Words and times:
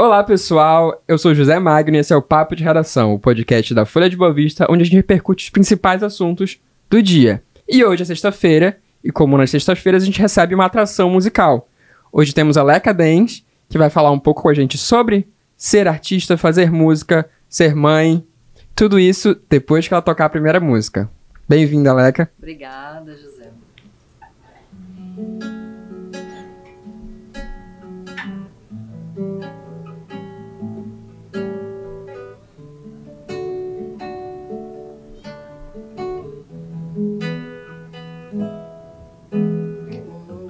Olá, 0.00 0.22
pessoal. 0.22 1.02
Eu 1.08 1.18
sou 1.18 1.34
José 1.34 1.58
Magno 1.58 1.96
e 1.96 1.98
esse 1.98 2.12
é 2.12 2.16
o 2.16 2.22
Papo 2.22 2.54
de 2.54 2.62
Redação, 2.62 3.12
o 3.14 3.18
podcast 3.18 3.74
da 3.74 3.84
Folha 3.84 4.08
de 4.08 4.16
Boa 4.16 4.32
Vista, 4.32 4.64
onde 4.70 4.82
a 4.82 4.84
gente 4.84 4.94
repercute 4.94 5.46
os 5.46 5.50
principais 5.50 6.04
assuntos 6.04 6.60
do 6.88 7.02
dia. 7.02 7.42
E 7.68 7.84
hoje 7.84 8.04
é 8.04 8.06
sexta-feira, 8.06 8.78
e 9.02 9.10
como 9.10 9.36
nas 9.36 9.50
sextas-feiras 9.50 10.04
a 10.04 10.06
gente 10.06 10.20
recebe 10.20 10.54
uma 10.54 10.66
atração 10.66 11.10
musical. 11.10 11.68
Hoje 12.12 12.32
temos 12.32 12.56
a 12.56 12.62
Leca 12.62 12.94
Dens, 12.94 13.44
que 13.68 13.76
vai 13.76 13.90
falar 13.90 14.12
um 14.12 14.20
pouco 14.20 14.42
com 14.42 14.48
a 14.48 14.54
gente 14.54 14.78
sobre 14.78 15.26
ser 15.56 15.88
artista, 15.88 16.36
fazer 16.36 16.70
música, 16.70 17.28
ser 17.48 17.74
mãe, 17.74 18.24
tudo 18.76 19.00
isso 19.00 19.36
depois 19.50 19.88
que 19.88 19.92
ela 19.92 20.00
tocar 20.00 20.26
a 20.26 20.30
primeira 20.30 20.60
música. 20.60 21.10
Bem-vinda, 21.48 21.92
Leca. 21.92 22.30
Obrigada, 22.38 23.16
José. 23.16 23.50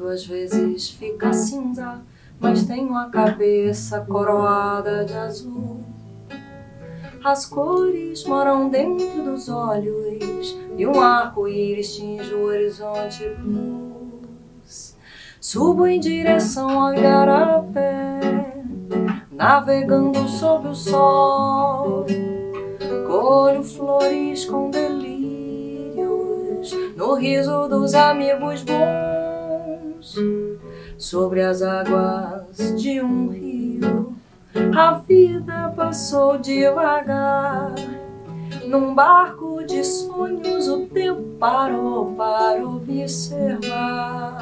Às 0.09 0.25
vezes 0.25 0.89
fica 0.89 1.33
cinza, 1.35 2.01
mas 2.41 2.65
tenho 2.65 2.97
a 2.97 3.11
cabeça 3.11 4.01
coroada 4.01 5.05
de 5.05 5.13
azul. 5.13 5.81
As 7.23 7.45
cores 7.45 8.25
moram 8.25 8.71
dentro 8.71 9.23
dos 9.23 9.49
olhos 9.51 10.57
e 10.79 10.87
um 10.87 10.99
arco-íris 11.01 11.95
tinge 11.95 12.33
o 12.33 12.45
horizonte 12.45 13.29
blues. 13.39 14.97
Subo 15.41 15.87
em 15.87 16.01
direção 16.01 16.71
ao 16.81 16.95
igarapé, 16.95 18.55
navegando 19.31 20.27
sob 20.27 20.69
o 20.69 20.75
sol. 20.75 22.07
Colho 23.07 23.63
flores 23.63 24.47
com 24.47 24.71
delírios 24.71 25.19
no 26.97 27.15
riso 27.15 27.69
dos 27.69 27.95
amigos 27.95 28.63
bons. 28.63 29.18
Sobre 30.97 31.43
as 31.43 31.63
águas 31.63 32.75
de 32.81 33.01
um 33.01 33.29
rio, 33.29 34.15
a 34.77 34.93
vida 34.99 35.73
passou 35.77 36.39
devagar. 36.39 37.75
Num 38.67 38.95
barco 38.95 39.65
de 39.65 39.83
sonhos, 39.85 40.69
o 40.69 40.87
tempo 40.87 41.23
parou 41.39 42.15
para 42.15 42.67
observar. 42.67 44.39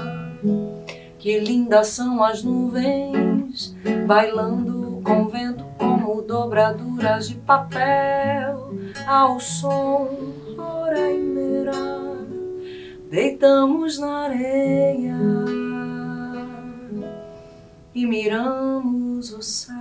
Que 1.19 1.39
lindas 1.41 1.89
são 1.89 2.23
as 2.23 2.43
nuvens, 2.43 3.75
bailando 4.07 5.01
com 5.05 5.29
vento 5.29 5.65
como 5.79 6.23
dobraduras 6.23 7.29
de 7.29 7.37
papel. 7.37 8.75
Ao 9.07 9.39
som, 9.39 10.09
Roraimera, 10.57 12.06
deitamos 13.17 13.99
na 13.99 14.25
areia 14.25 15.17
e 17.95 18.07
miramos 18.07 19.33
o 19.33 19.41
céu. 19.41 19.75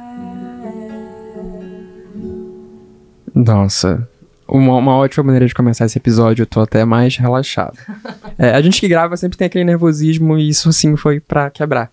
Nossa, 3.34 4.08
uma, 4.48 4.78
uma 4.78 4.96
ótima 4.96 5.26
maneira 5.26 5.46
de 5.46 5.54
começar 5.54 5.86
esse 5.86 5.98
episódio, 5.98 6.44
eu 6.44 6.48
tô 6.48 6.62
até 6.62 6.86
mais 6.86 7.18
relaxado. 7.18 7.78
É, 8.38 8.52
a 8.52 8.62
gente 8.62 8.82
que 8.82 8.88
grava 8.90 9.16
sempre 9.16 9.38
tem 9.38 9.46
aquele 9.46 9.64
nervosismo 9.64 10.38
e 10.38 10.50
isso 10.50 10.74
sim 10.74 10.98
foi 10.98 11.22
pra 11.22 11.50
quebrar. 11.50 11.90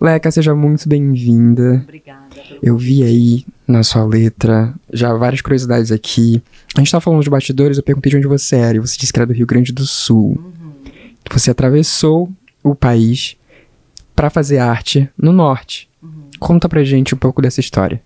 Leca, 0.00 0.30
seja 0.30 0.54
muito 0.54 0.88
bem-vinda. 0.88 1.82
Obrigada. 1.84 2.26
Eu 2.62 2.78
vi 2.78 3.02
aí 3.02 3.44
na 3.68 3.82
sua 3.82 4.06
letra 4.06 4.72
já 4.90 5.12
várias 5.12 5.42
curiosidades 5.42 5.92
aqui. 5.92 6.42
A 6.74 6.80
gente 6.80 6.90
tava 6.90 7.02
falando 7.02 7.22
de 7.22 7.28
bastidores, 7.28 7.76
eu 7.76 7.82
perguntei 7.82 8.08
de 8.08 8.16
onde 8.16 8.26
você 8.26 8.56
era 8.56 8.78
e 8.78 8.80
você 8.80 8.96
disse 8.96 9.12
que 9.12 9.18
era 9.18 9.26
do 9.26 9.34
Rio 9.34 9.46
Grande 9.46 9.70
do 9.70 9.86
Sul. 9.86 10.38
Uhum. 10.38 10.65
Você 11.30 11.50
atravessou 11.50 12.30
o 12.62 12.74
país 12.74 13.36
pra 14.14 14.30
fazer 14.30 14.58
arte 14.58 15.10
no 15.16 15.32
norte. 15.32 15.88
Uhum. 16.02 16.30
Conta 16.38 16.68
pra 16.68 16.82
gente 16.84 17.14
um 17.14 17.18
pouco 17.18 17.42
dessa 17.42 17.60
história. 17.60 18.02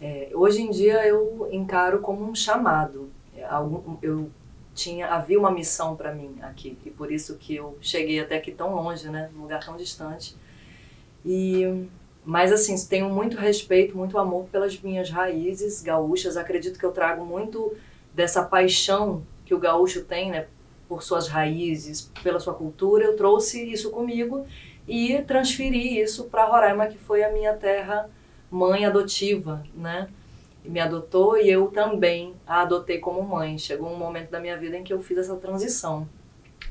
É, 0.00 0.30
hoje 0.34 0.60
em 0.62 0.70
dia 0.70 1.06
eu 1.06 1.48
encaro 1.52 2.00
como 2.00 2.28
um 2.28 2.34
chamado. 2.34 3.08
É, 3.36 3.44
algum- 3.44 3.96
Eu 4.02 4.30
tinha 4.74 5.06
havia 5.06 5.38
uma 5.38 5.52
missão 5.52 5.94
para 5.94 6.12
mim 6.12 6.34
aqui 6.42 6.76
e 6.84 6.90
por 6.90 7.12
isso 7.12 7.36
que 7.36 7.54
eu 7.54 7.78
cheguei 7.80 8.18
até 8.18 8.36
aqui 8.36 8.50
tão 8.50 8.74
longe, 8.74 9.08
né, 9.08 9.30
num 9.34 9.42
lugar 9.42 9.64
tão 9.64 9.76
distante. 9.76 10.34
E 11.24 11.86
mas 12.26 12.50
assim 12.52 12.74
tenho 12.88 13.08
muito 13.10 13.36
respeito, 13.36 13.96
muito 13.96 14.16
amor 14.18 14.46
pelas 14.50 14.80
minhas 14.80 15.10
raízes 15.10 15.82
gaúchas. 15.82 16.36
Acredito 16.38 16.78
que 16.78 16.84
eu 16.84 16.90
trago 16.90 17.24
muito 17.24 17.72
dessa 18.14 18.42
paixão 18.42 19.22
que 19.44 19.54
o 19.54 19.58
gaúcho 19.58 20.02
tem, 20.04 20.30
né, 20.30 20.46
por 20.94 21.02
suas 21.02 21.26
raízes, 21.26 22.12
pela 22.22 22.38
sua 22.38 22.54
cultura. 22.54 23.04
Eu 23.04 23.16
trouxe 23.16 23.68
isso 23.68 23.90
comigo 23.90 24.46
e 24.86 25.20
transferi 25.22 26.00
isso 26.00 26.24
para 26.24 26.44
Roraima, 26.44 26.86
que 26.86 26.96
foi 26.96 27.24
a 27.24 27.32
minha 27.32 27.52
terra 27.54 28.08
mãe 28.48 28.86
adotiva, 28.86 29.64
né? 29.74 30.08
Me 30.64 30.78
adotou 30.78 31.36
e 31.36 31.50
eu 31.50 31.66
também 31.66 32.32
a 32.46 32.62
adotei 32.62 32.98
como 32.98 33.20
mãe. 33.22 33.58
Chegou 33.58 33.90
um 33.90 33.96
momento 33.96 34.30
da 34.30 34.38
minha 34.38 34.56
vida 34.56 34.76
em 34.76 34.84
que 34.84 34.92
eu 34.92 35.02
fiz 35.02 35.18
essa 35.18 35.34
transição, 35.34 36.08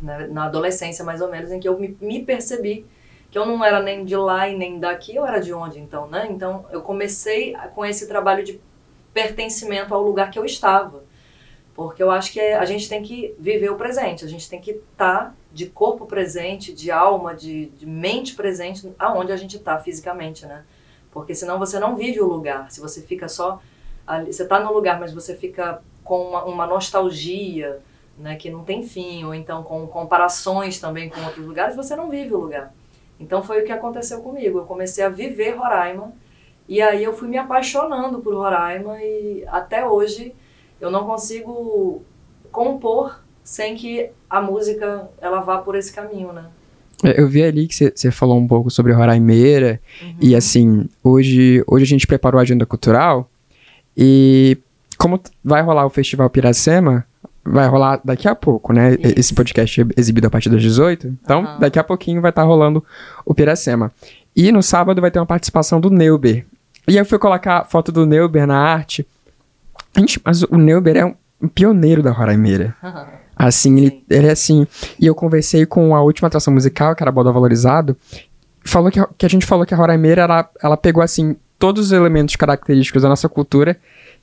né? 0.02 0.28
na 0.28 0.46
adolescência 0.46 1.04
mais 1.04 1.20
ou 1.20 1.30
menos, 1.30 1.52
em 1.52 1.60
que 1.60 1.68
eu 1.68 1.78
me, 1.78 1.98
me 2.00 2.24
percebi 2.24 2.86
que 3.30 3.38
eu 3.38 3.46
não 3.46 3.64
era 3.64 3.82
nem 3.82 4.06
de 4.06 4.16
lá 4.16 4.48
e 4.48 4.56
nem 4.56 4.80
daqui, 4.80 5.16
eu 5.16 5.26
era 5.26 5.40
de 5.40 5.54
onde 5.54 5.80
então, 5.80 6.08
né? 6.08 6.28
Então 6.30 6.66
eu 6.72 6.82
comecei 6.82 7.54
com 7.76 7.86
esse 7.86 8.08
trabalho 8.08 8.44
de 8.44 8.62
pertencimento 9.14 9.94
ao 9.94 10.02
lugar 10.02 10.32
que 10.32 10.40
eu 10.40 10.46
estava. 10.46 11.04
Porque 11.76 12.04
eu 12.04 12.12
acho 12.12 12.32
que 12.32 12.40
a 12.40 12.66
gente 12.66 12.88
tem 12.88 13.02
que 13.02 13.36
viver 13.40 13.72
o 13.72 13.76
presente, 13.76 14.24
a 14.24 14.28
gente 14.28 14.48
tem 14.48 14.62
que 14.62 14.72
estar 14.72 15.36
de 15.52 15.66
corpo 15.68 16.06
presente, 16.06 16.72
de 16.72 16.92
alma, 16.92 17.34
de, 17.34 17.68
de 17.68 17.86
mente 17.86 18.36
presente, 18.36 18.94
aonde 19.00 19.32
a 19.32 19.38
gente 19.38 19.58
está 19.58 19.80
fisicamente, 19.80 20.46
né? 20.46 20.64
Porque 21.12 21.34
senão 21.34 21.58
você 21.60 21.80
não 21.80 21.96
vive 21.96 22.20
o 22.22 22.28
lugar. 22.28 22.72
Se 22.72 22.80
você 22.80 23.02
fica 23.02 23.28
só. 23.28 23.62
Ali, 24.06 24.34
você 24.34 24.44
está 24.44 24.60
no 24.60 24.74
lugar, 24.74 25.00
mas 25.00 25.14
você 25.14 25.36
fica 25.36 25.82
com 26.04 26.30
uma, 26.30 26.44
uma 26.44 26.68
nostalgia, 26.68 27.80
né, 28.18 28.36
que 28.36 28.50
não 28.50 28.64
tem 28.64 28.84
fim, 28.84 29.24
ou 29.24 29.34
então 29.34 29.64
com 29.64 29.88
comparações 29.88 30.80
também 30.80 31.10
com 31.10 31.22
outros 31.24 31.46
lugares, 31.46 31.76
você 31.76 31.96
não 31.96 32.10
vive 32.10 32.34
o 32.34 32.40
lugar. 32.40 32.74
Então 33.20 33.42
foi 33.42 33.62
o 33.62 33.66
que 33.66 33.72
aconteceu 33.72 34.22
comigo. 34.22 34.60
Eu 34.60 34.66
comecei 34.66 35.04
a 35.04 35.10
viver 35.10 35.56
Roraima, 35.56 36.14
e 36.68 36.82
aí 36.82 37.04
eu 37.04 37.14
fui 37.14 37.28
me 37.28 37.38
apaixonando 37.38 38.20
por 38.20 38.34
Roraima, 38.34 39.02
e 39.02 39.46
até 39.48 39.88
hoje 39.88 40.36
eu 40.84 40.92
não 40.92 41.06
consigo 41.06 42.02
compor 42.52 43.20
sem 43.44 43.76
que 43.76 44.10
a 44.30 44.42
música 44.42 45.08
ela 45.22 45.40
vá 45.40 45.58
por 45.58 45.76
esse 45.76 45.94
caminho, 45.94 46.34
né? 46.34 46.46
É, 47.04 47.20
Eu 47.20 47.28
vi 47.28 47.44
ali 47.44 47.68
que 47.68 47.74
você 47.74 48.12
falou 48.12 48.38
um 48.38 48.48
pouco 48.48 48.70
sobre 48.70 48.92
Roraimeira, 48.94 49.80
e 50.22 50.36
assim, 50.36 50.88
hoje, 51.04 51.64
hoje 51.68 51.84
a 51.84 51.88
gente 51.88 52.08
preparou 52.08 52.40
a 52.40 52.42
agenda 52.42 52.66
cultural, 52.66 53.30
e 53.96 54.58
como 54.98 55.20
vai 55.44 55.62
rolar 55.62 55.86
o 55.86 55.90
Festival 55.90 56.30
Piracema, 56.30 57.06
vai 57.44 57.68
rolar 57.68 58.00
daqui 58.04 58.28
a 58.28 58.36
pouco, 58.36 58.72
né? 58.72 58.94
Isso. 58.96 59.20
Esse 59.20 59.34
podcast 59.34 59.82
é 59.82 59.86
exibido 59.98 60.28
a 60.28 60.30
partir 60.30 60.50
das 60.50 60.62
18, 60.62 61.08
então 61.08 61.44
Aham. 61.44 61.60
daqui 61.60 61.80
a 61.80 61.84
pouquinho 61.84 62.22
vai 62.22 62.30
estar 62.30 62.44
rolando 62.44 62.84
o 63.26 63.34
Piracema. 63.34 63.92
E 64.36 64.52
no 64.52 64.64
sábado 64.64 65.02
vai 65.02 65.12
ter 65.12 65.20
uma 65.20 65.26
participação 65.26 65.80
do 65.80 65.90
Neuber. 65.90 66.46
E 66.88 66.98
eu 66.98 67.06
fui 67.06 67.20
colocar 67.20 67.60
a 67.60 67.66
foto 67.66 67.92
do 67.92 68.06
Neuber 68.06 68.46
na 68.48 68.58
arte. 68.58 69.06
Gente, 69.96 70.20
mas 70.24 70.44
o 70.44 70.58
Neuber 70.58 70.98
é 70.98 71.06
um 71.06 71.48
pioneiro 71.48 72.02
da 72.02 72.12
Roraimeira. 72.12 72.76
Assim, 73.36 73.78
ele, 73.78 74.04
ele 74.10 74.28
é 74.28 74.32
assim. 74.32 74.68
E 75.00 75.08
eu 75.08 75.16
conversei 75.16 75.66
com 75.66 75.96
a 75.96 76.02
última 76.04 76.28
atração 76.28 76.54
musical, 76.54 76.96
que 76.96 77.04
era 77.04 77.12
Boda 77.12 77.32
Valorizado. 77.32 77.98
Falou 78.64 78.92
que, 78.92 79.00
que 79.18 79.26
a 79.26 79.30
gente 79.30 79.44
falou 79.44 79.66
que 79.66 79.74
a 79.74 79.78
Roraimeira, 79.78 80.22
ela, 80.22 80.50
ela 80.62 80.78
pegou, 80.78 81.02
assim, 81.02 81.36
todos 81.58 81.88
os 81.88 81.92
elementos 81.92 82.36
característicos 82.36 83.02
da 83.02 83.10
nossa 83.10 83.28
cultura 83.28 83.76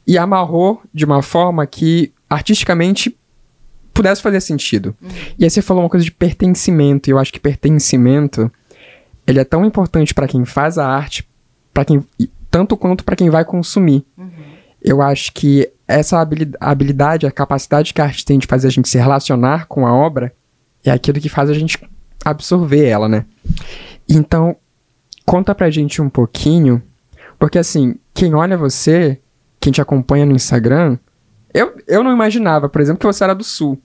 e 0.06 0.16
amarrou 0.16 0.80
de 0.94 1.04
uma 1.04 1.22
forma 1.22 1.66
que, 1.66 2.12
artisticamente, 2.30 3.18
pudesse 3.92 4.22
fazer 4.22 4.40
sentido. 4.40 4.96
E 5.38 5.44
aí 5.44 5.50
você 5.50 5.60
falou 5.60 5.82
uma 5.82 5.90
coisa 5.90 6.04
de 6.04 6.12
pertencimento. 6.12 7.10
E 7.10 7.12
eu 7.12 7.18
acho 7.18 7.32
que 7.32 7.40
pertencimento, 7.40 8.50
ele 9.26 9.40
é 9.40 9.44
tão 9.44 9.64
importante 9.64 10.14
para 10.14 10.28
quem 10.28 10.44
faz 10.44 10.78
a 10.78 10.86
arte, 10.86 11.28
para 11.74 11.84
quem 11.84 12.04
tanto 12.50 12.76
quanto 12.76 13.04
para 13.04 13.16
quem 13.16 13.28
vai 13.28 13.44
consumir. 13.44 14.04
Eu 14.82 15.02
acho 15.02 15.32
que 15.32 15.70
essa 15.86 16.18
habili- 16.20 16.52
habilidade, 16.60 17.26
a 17.26 17.30
capacidade 17.30 17.92
que 17.92 18.00
a 18.00 18.04
arte 18.04 18.24
tem 18.24 18.38
de 18.38 18.46
fazer 18.46 18.68
a 18.68 18.70
gente 18.70 18.88
se 18.88 18.98
relacionar 18.98 19.66
com 19.66 19.86
a 19.86 19.92
obra 19.92 20.32
é 20.84 20.90
aquilo 20.90 21.20
que 21.20 21.28
faz 21.28 21.50
a 21.50 21.54
gente 21.54 21.78
absorver 22.24 22.86
ela, 22.86 23.08
né? 23.08 23.24
Então, 24.08 24.56
conta 25.26 25.54
pra 25.54 25.70
gente 25.70 26.00
um 26.00 26.08
pouquinho, 26.08 26.82
porque 27.38 27.58
assim, 27.58 27.96
quem 28.14 28.34
olha 28.34 28.56
você, 28.56 29.20
quem 29.58 29.72
te 29.72 29.80
acompanha 29.80 30.26
no 30.26 30.34
Instagram, 30.34 30.98
eu, 31.52 31.74
eu 31.86 32.02
não 32.02 32.12
imaginava, 32.12 32.68
por 32.68 32.80
exemplo, 32.80 33.00
que 33.00 33.06
você 33.06 33.24
era 33.24 33.34
do 33.34 33.44
Sul. 33.44 33.80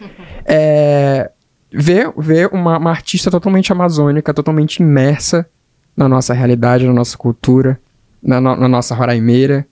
É, 0.46 1.30
ver 1.72 2.12
ver 2.18 2.50
uma, 2.52 2.76
uma 2.78 2.90
artista 2.90 3.30
totalmente 3.30 3.72
amazônica, 3.72 4.34
totalmente 4.34 4.82
imersa 4.82 5.48
na 5.96 6.06
nossa 6.08 6.34
realidade, 6.34 6.86
na 6.86 6.92
nossa 6.92 7.16
cultura, 7.16 7.80
na, 8.22 8.40
no, 8.40 8.54
na 8.54 8.68
nossa 8.68 8.94
Roraimeira. 8.94 9.66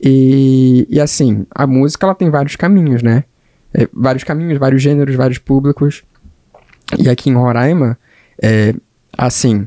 E, 0.00 0.86
e 0.90 1.00
assim, 1.00 1.46
a 1.50 1.66
música 1.66 2.06
ela 2.06 2.14
tem 2.14 2.30
vários 2.30 2.56
caminhos, 2.56 3.02
né? 3.02 3.24
É, 3.72 3.88
vários 3.92 4.24
caminhos, 4.24 4.58
vários 4.58 4.82
gêneros, 4.82 5.14
vários 5.14 5.38
públicos. 5.38 6.02
E 6.98 7.08
aqui 7.08 7.30
em 7.30 7.34
Roraima, 7.34 7.98
é, 8.42 8.74
assim, 9.16 9.66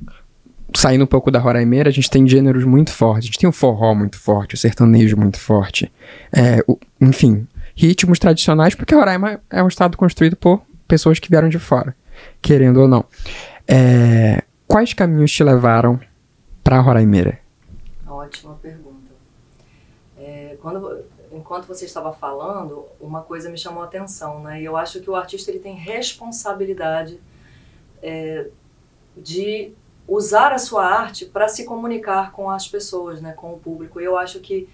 saindo 0.75 1.03
um 1.03 1.07
pouco 1.07 1.31
da 1.31 1.39
Roraimeira, 1.39 1.89
a 1.89 1.91
gente 1.91 2.09
tem 2.09 2.27
gêneros 2.27 2.63
muito 2.63 2.91
fortes. 2.91 3.25
A 3.25 3.27
gente 3.27 3.39
tem 3.39 3.49
o 3.49 3.53
forró 3.53 3.93
muito 3.93 4.17
forte, 4.17 4.55
o 4.55 4.57
sertanejo 4.57 5.17
muito 5.17 5.39
forte. 5.39 5.91
É, 6.31 6.63
o, 6.67 6.77
enfim, 7.01 7.47
ritmos 7.75 8.19
tradicionais, 8.19 8.75
porque 8.75 8.95
Roraima 8.95 9.39
é 9.49 9.63
um 9.63 9.67
estado 9.67 9.97
construído 9.97 10.35
por 10.35 10.61
pessoas 10.87 11.19
que 11.19 11.29
vieram 11.29 11.49
de 11.49 11.59
fora, 11.59 11.95
querendo 12.41 12.81
ou 12.81 12.87
não. 12.87 13.05
É, 13.67 14.43
quais 14.67 14.93
caminhos 14.93 15.31
te 15.31 15.43
levaram 15.43 15.99
para 16.63 16.79
Roraimeira? 16.79 17.39
Ótima 18.07 18.55
pergunta. 18.55 19.11
É, 20.17 20.57
quando, 20.69 21.05
enquanto 21.31 21.65
você 21.65 21.85
estava 21.85 22.13
falando, 22.13 22.85
uma 22.99 23.21
coisa 23.21 23.49
me 23.49 23.57
chamou 23.57 23.81
a 23.81 23.85
atenção, 23.85 24.41
né? 24.41 24.61
E 24.61 24.65
eu 24.65 24.77
acho 24.77 24.99
que 25.01 25.09
o 25.09 25.15
artista 25.15 25.49
ele 25.49 25.59
tem 25.59 25.75
responsabilidade 25.75 27.19
é, 28.01 28.49
de 29.17 29.73
usar 30.07 30.51
a 30.53 30.57
sua 30.57 30.85
arte 30.85 31.25
para 31.25 31.47
se 31.47 31.65
comunicar 31.65 32.31
com 32.31 32.49
as 32.49 32.67
pessoas, 32.67 33.21
né, 33.21 33.33
com 33.33 33.53
o 33.53 33.59
público. 33.59 33.99
E 33.99 34.05
eu 34.05 34.17
acho 34.17 34.39
que 34.39 34.67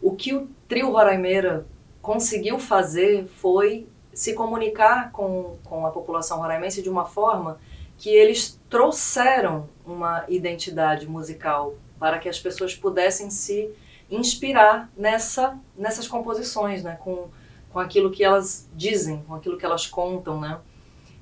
o 0.00 0.14
que 0.14 0.34
o 0.34 0.48
trio 0.68 0.90
Roraimeira 0.90 1.66
conseguiu 2.00 2.58
fazer 2.58 3.26
foi 3.26 3.88
se 4.12 4.32
comunicar 4.32 5.10
com, 5.10 5.56
com 5.64 5.86
a 5.86 5.90
população 5.90 6.38
roraimense 6.38 6.82
de 6.82 6.88
uma 6.88 7.04
forma 7.04 7.58
que 7.98 8.10
eles 8.10 8.60
trouxeram 8.70 9.68
uma 9.84 10.24
identidade 10.28 11.08
musical 11.08 11.74
para 11.98 12.18
que 12.18 12.28
as 12.28 12.38
pessoas 12.38 12.74
pudessem 12.74 13.30
se 13.30 13.70
inspirar 14.10 14.90
nessa, 14.96 15.58
nessas 15.76 16.06
composições, 16.06 16.82
né? 16.82 16.98
com, 17.02 17.28
com 17.72 17.78
aquilo 17.78 18.10
que 18.10 18.24
elas 18.24 18.68
dizem, 18.74 19.22
com 19.26 19.34
aquilo 19.34 19.58
que 19.58 19.64
elas 19.64 19.86
contam. 19.86 20.40
Né? 20.40 20.58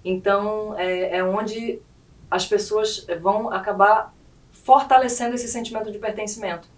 Então, 0.05 0.79
é, 0.79 1.19
é 1.19 1.25
onde 1.25 1.81
as 2.31 2.47
pessoas 2.47 3.07
vão 3.21 3.51
acabar 3.51 4.15
fortalecendo 4.53 5.35
esse 5.35 5.49
sentimento 5.49 5.91
de 5.91 5.99
pertencimento. 5.99 6.69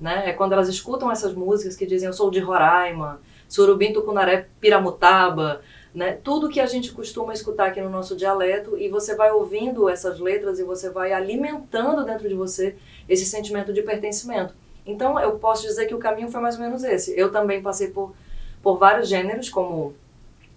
Né? 0.00 0.30
É 0.30 0.32
quando 0.32 0.52
elas 0.52 0.68
escutam 0.68 1.10
essas 1.10 1.34
músicas 1.34 1.76
que 1.76 1.86
dizem 1.86 2.06
eu 2.06 2.12
sou 2.12 2.30
de 2.30 2.40
Roraima, 2.40 3.20
Surubim, 3.48 3.92
Tucunaré, 3.92 4.48
Piramutaba, 4.60 5.60
né? 5.94 6.18
Tudo 6.24 6.48
que 6.48 6.58
a 6.58 6.66
gente 6.66 6.90
costuma 6.92 7.34
escutar 7.34 7.66
aqui 7.66 7.80
no 7.80 7.90
nosso 7.90 8.16
dialeto 8.16 8.78
e 8.78 8.88
você 8.88 9.14
vai 9.14 9.30
ouvindo 9.30 9.88
essas 9.88 10.18
letras 10.18 10.58
e 10.58 10.64
você 10.64 10.88
vai 10.88 11.12
alimentando 11.12 12.04
dentro 12.04 12.28
de 12.28 12.34
você 12.34 12.76
esse 13.08 13.26
sentimento 13.26 13.72
de 13.72 13.82
pertencimento. 13.82 14.54
Então 14.86 15.18
eu 15.18 15.38
posso 15.38 15.62
dizer 15.62 15.86
que 15.86 15.94
o 15.94 15.98
caminho 15.98 16.30
foi 16.30 16.40
mais 16.40 16.56
ou 16.56 16.62
menos 16.62 16.82
esse. 16.82 17.18
Eu 17.18 17.30
também 17.30 17.62
passei 17.62 17.88
por, 17.88 18.14
por 18.62 18.78
vários 18.78 19.08
gêneros, 19.08 19.48
como 19.48 19.94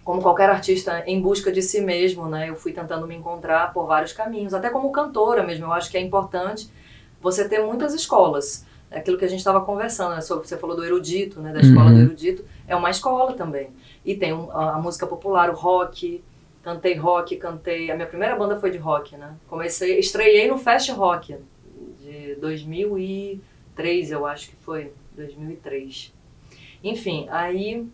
como 0.06 0.22
qualquer 0.22 0.48
artista 0.48 1.02
em 1.04 1.20
busca 1.20 1.50
de 1.50 1.60
si 1.60 1.80
mesmo, 1.80 2.28
né? 2.28 2.48
Eu 2.48 2.54
fui 2.54 2.72
tentando 2.72 3.08
me 3.08 3.16
encontrar 3.16 3.72
por 3.72 3.88
vários 3.88 4.12
caminhos, 4.12 4.54
até 4.54 4.70
como 4.70 4.92
cantora 4.92 5.42
mesmo. 5.42 5.64
Eu 5.64 5.72
acho 5.72 5.90
que 5.90 5.96
é 5.96 6.00
importante 6.00 6.70
você 7.20 7.48
ter 7.48 7.58
muitas 7.58 7.92
escolas. 7.92 8.64
É 8.88 8.98
aquilo 8.98 9.18
que 9.18 9.24
a 9.24 9.28
gente 9.28 9.40
estava 9.40 9.60
conversando, 9.62 10.14
né? 10.14 10.20
Sobre, 10.20 10.46
você 10.46 10.56
falou 10.56 10.76
do 10.76 10.84
erudito, 10.84 11.40
né? 11.40 11.52
Da 11.52 11.58
escola 11.58 11.86
uhum. 11.86 11.94
do 11.94 12.00
erudito, 12.02 12.44
é 12.68 12.76
uma 12.76 12.88
escola 12.88 13.32
também. 13.32 13.70
E 14.04 14.14
tem 14.14 14.30
a, 14.30 14.76
a, 14.76 14.78
música 14.78 15.08
popular, 15.08 15.50
o 15.50 15.54
rock. 15.54 16.22
Cantei 16.62 16.94
rock, 16.94 17.36
cantei. 17.36 17.90
A 17.90 17.96
minha 17.96 18.06
primeira 18.06 18.36
banda 18.36 18.54
foi 18.60 18.70
de 18.70 18.78
rock, 18.78 19.16
né? 19.16 19.34
Comecei, 19.48 19.98
estreiei 19.98 20.46
no 20.46 20.56
Fast 20.56 20.92
Rock 20.92 21.36
de 22.00 22.36
2003, 23.76 24.10
eu 24.10 24.26
acho 24.26 24.48
que 24.48 24.56
foi, 24.56 24.92
2003. 25.14 26.12
Enfim, 26.82 27.28
aí 27.30 27.86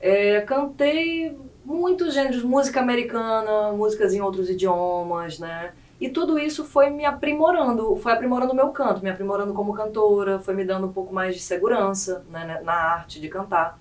é, 0.00 0.40
cantei 0.40 1.36
muitos 1.64 2.14
gêneros, 2.14 2.42
música 2.42 2.80
americana, 2.80 3.72
músicas 3.72 4.14
em 4.14 4.20
outros 4.20 4.48
idiomas, 4.48 5.38
né? 5.38 5.72
E 6.00 6.08
tudo 6.08 6.38
isso 6.38 6.64
foi 6.64 6.90
me 6.90 7.04
aprimorando, 7.04 7.96
foi 7.96 8.12
aprimorando 8.12 8.52
o 8.52 8.56
meu 8.56 8.68
canto, 8.68 9.02
me 9.02 9.10
aprimorando 9.10 9.52
como 9.52 9.74
cantora, 9.74 10.38
foi 10.38 10.54
me 10.54 10.64
dando 10.64 10.86
um 10.86 10.92
pouco 10.92 11.12
mais 11.12 11.34
de 11.34 11.40
segurança 11.40 12.24
né, 12.30 12.60
na 12.64 12.72
arte 12.72 13.20
de 13.20 13.28
cantar. 13.28 13.78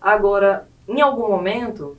Agora, 0.00 0.66
em 0.88 1.02
algum 1.02 1.28
momento, 1.28 1.98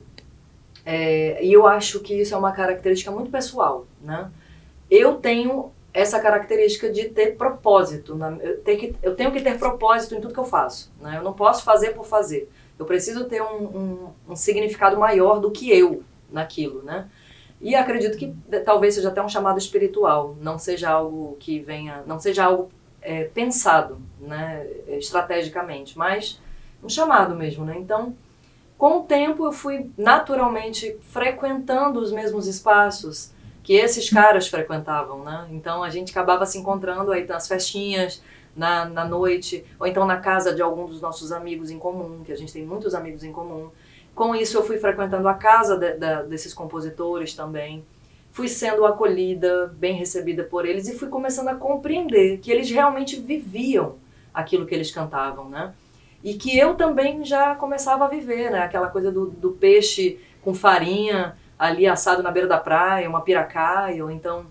é, 0.84 1.44
e 1.44 1.52
eu 1.52 1.66
acho 1.66 2.00
que 2.00 2.20
isso 2.20 2.34
é 2.34 2.36
uma 2.36 2.50
característica 2.52 3.10
muito 3.10 3.30
pessoal, 3.30 3.86
né? 4.00 4.30
Eu 4.90 5.14
tenho 5.16 5.72
essa 5.96 6.20
característica 6.20 6.90
de 6.90 7.08
ter 7.08 7.36
propósito. 7.36 8.18
Eu, 8.42 8.60
tenho 8.60 8.78
que, 8.78 8.96
eu 9.02 9.16
tenho 9.16 9.32
que 9.32 9.40
ter 9.40 9.58
propósito 9.58 10.14
em 10.14 10.20
tudo 10.20 10.34
que 10.34 10.38
eu 10.38 10.44
faço. 10.44 10.92
Né? 11.00 11.16
Eu 11.16 11.22
não 11.22 11.32
posso 11.32 11.64
fazer 11.64 11.94
por 11.94 12.04
fazer. 12.04 12.50
Eu 12.78 12.84
preciso 12.84 13.24
ter 13.24 13.40
um, 13.40 13.62
um, 13.64 14.08
um 14.28 14.36
significado 14.36 14.98
maior 14.98 15.40
do 15.40 15.50
que 15.50 15.72
eu 15.72 16.02
naquilo, 16.30 16.82
né? 16.82 17.08
E 17.58 17.74
acredito 17.74 18.18
que 18.18 18.34
talvez 18.66 18.94
seja 18.94 19.08
até 19.08 19.22
um 19.22 19.28
chamado 19.30 19.58
espiritual, 19.58 20.36
não 20.38 20.58
seja 20.58 20.90
algo 20.90 21.34
que 21.40 21.60
venha, 21.60 22.02
não 22.06 22.20
seja 22.20 22.44
algo 22.44 22.70
é, 23.00 23.24
pensado, 23.24 23.98
né, 24.20 24.66
estrategicamente, 24.88 25.96
mas 25.96 26.38
um 26.84 26.88
chamado 26.90 27.34
mesmo, 27.34 27.64
né? 27.64 27.74
Então, 27.78 28.14
com 28.76 28.98
o 28.98 29.02
tempo 29.04 29.46
eu 29.46 29.52
fui 29.52 29.90
naturalmente 29.96 30.98
frequentando 31.00 31.98
os 31.98 32.12
mesmos 32.12 32.46
espaços 32.46 33.32
que 33.66 33.74
esses 33.74 34.08
caras 34.08 34.46
frequentavam, 34.46 35.24
né? 35.24 35.48
Então 35.50 35.82
a 35.82 35.90
gente 35.90 36.12
acabava 36.12 36.46
se 36.46 36.56
encontrando 36.56 37.10
aí 37.10 37.26
nas 37.26 37.48
festinhas, 37.48 38.22
na, 38.54 38.84
na 38.84 39.04
noite, 39.04 39.64
ou 39.76 39.88
então 39.88 40.06
na 40.06 40.18
casa 40.18 40.54
de 40.54 40.62
algum 40.62 40.86
dos 40.86 41.00
nossos 41.00 41.32
amigos 41.32 41.68
em 41.68 41.76
comum, 41.76 42.22
que 42.24 42.30
a 42.30 42.36
gente 42.36 42.52
tem 42.52 42.64
muitos 42.64 42.94
amigos 42.94 43.24
em 43.24 43.32
comum. 43.32 43.72
Com 44.14 44.36
isso, 44.36 44.56
eu 44.56 44.62
fui 44.62 44.78
frequentando 44.78 45.26
a 45.26 45.34
casa 45.34 45.76
de, 45.76 45.94
de, 45.94 46.22
desses 46.28 46.54
compositores 46.54 47.34
também. 47.34 47.84
Fui 48.30 48.46
sendo 48.46 48.86
acolhida, 48.86 49.74
bem 49.76 49.96
recebida 49.96 50.44
por 50.44 50.64
eles 50.64 50.86
e 50.86 50.96
fui 50.96 51.08
começando 51.08 51.48
a 51.48 51.56
compreender 51.56 52.38
que 52.38 52.52
eles 52.52 52.70
realmente 52.70 53.18
viviam 53.18 53.96
aquilo 54.32 54.64
que 54.64 54.76
eles 54.76 54.92
cantavam, 54.92 55.48
né? 55.48 55.74
E 56.22 56.34
que 56.34 56.56
eu 56.56 56.76
também 56.76 57.24
já 57.24 57.56
começava 57.56 58.04
a 58.04 58.08
viver, 58.08 58.48
né? 58.52 58.60
Aquela 58.60 58.86
coisa 58.90 59.10
do, 59.10 59.26
do 59.26 59.50
peixe 59.50 60.20
com 60.40 60.54
farinha 60.54 61.36
ali 61.58 61.86
assado 61.86 62.22
na 62.22 62.30
beira 62.30 62.48
da 62.48 62.58
praia, 62.58 63.08
uma 63.08 63.22
piracaia, 63.22 64.02
ou 64.04 64.10
então 64.10 64.46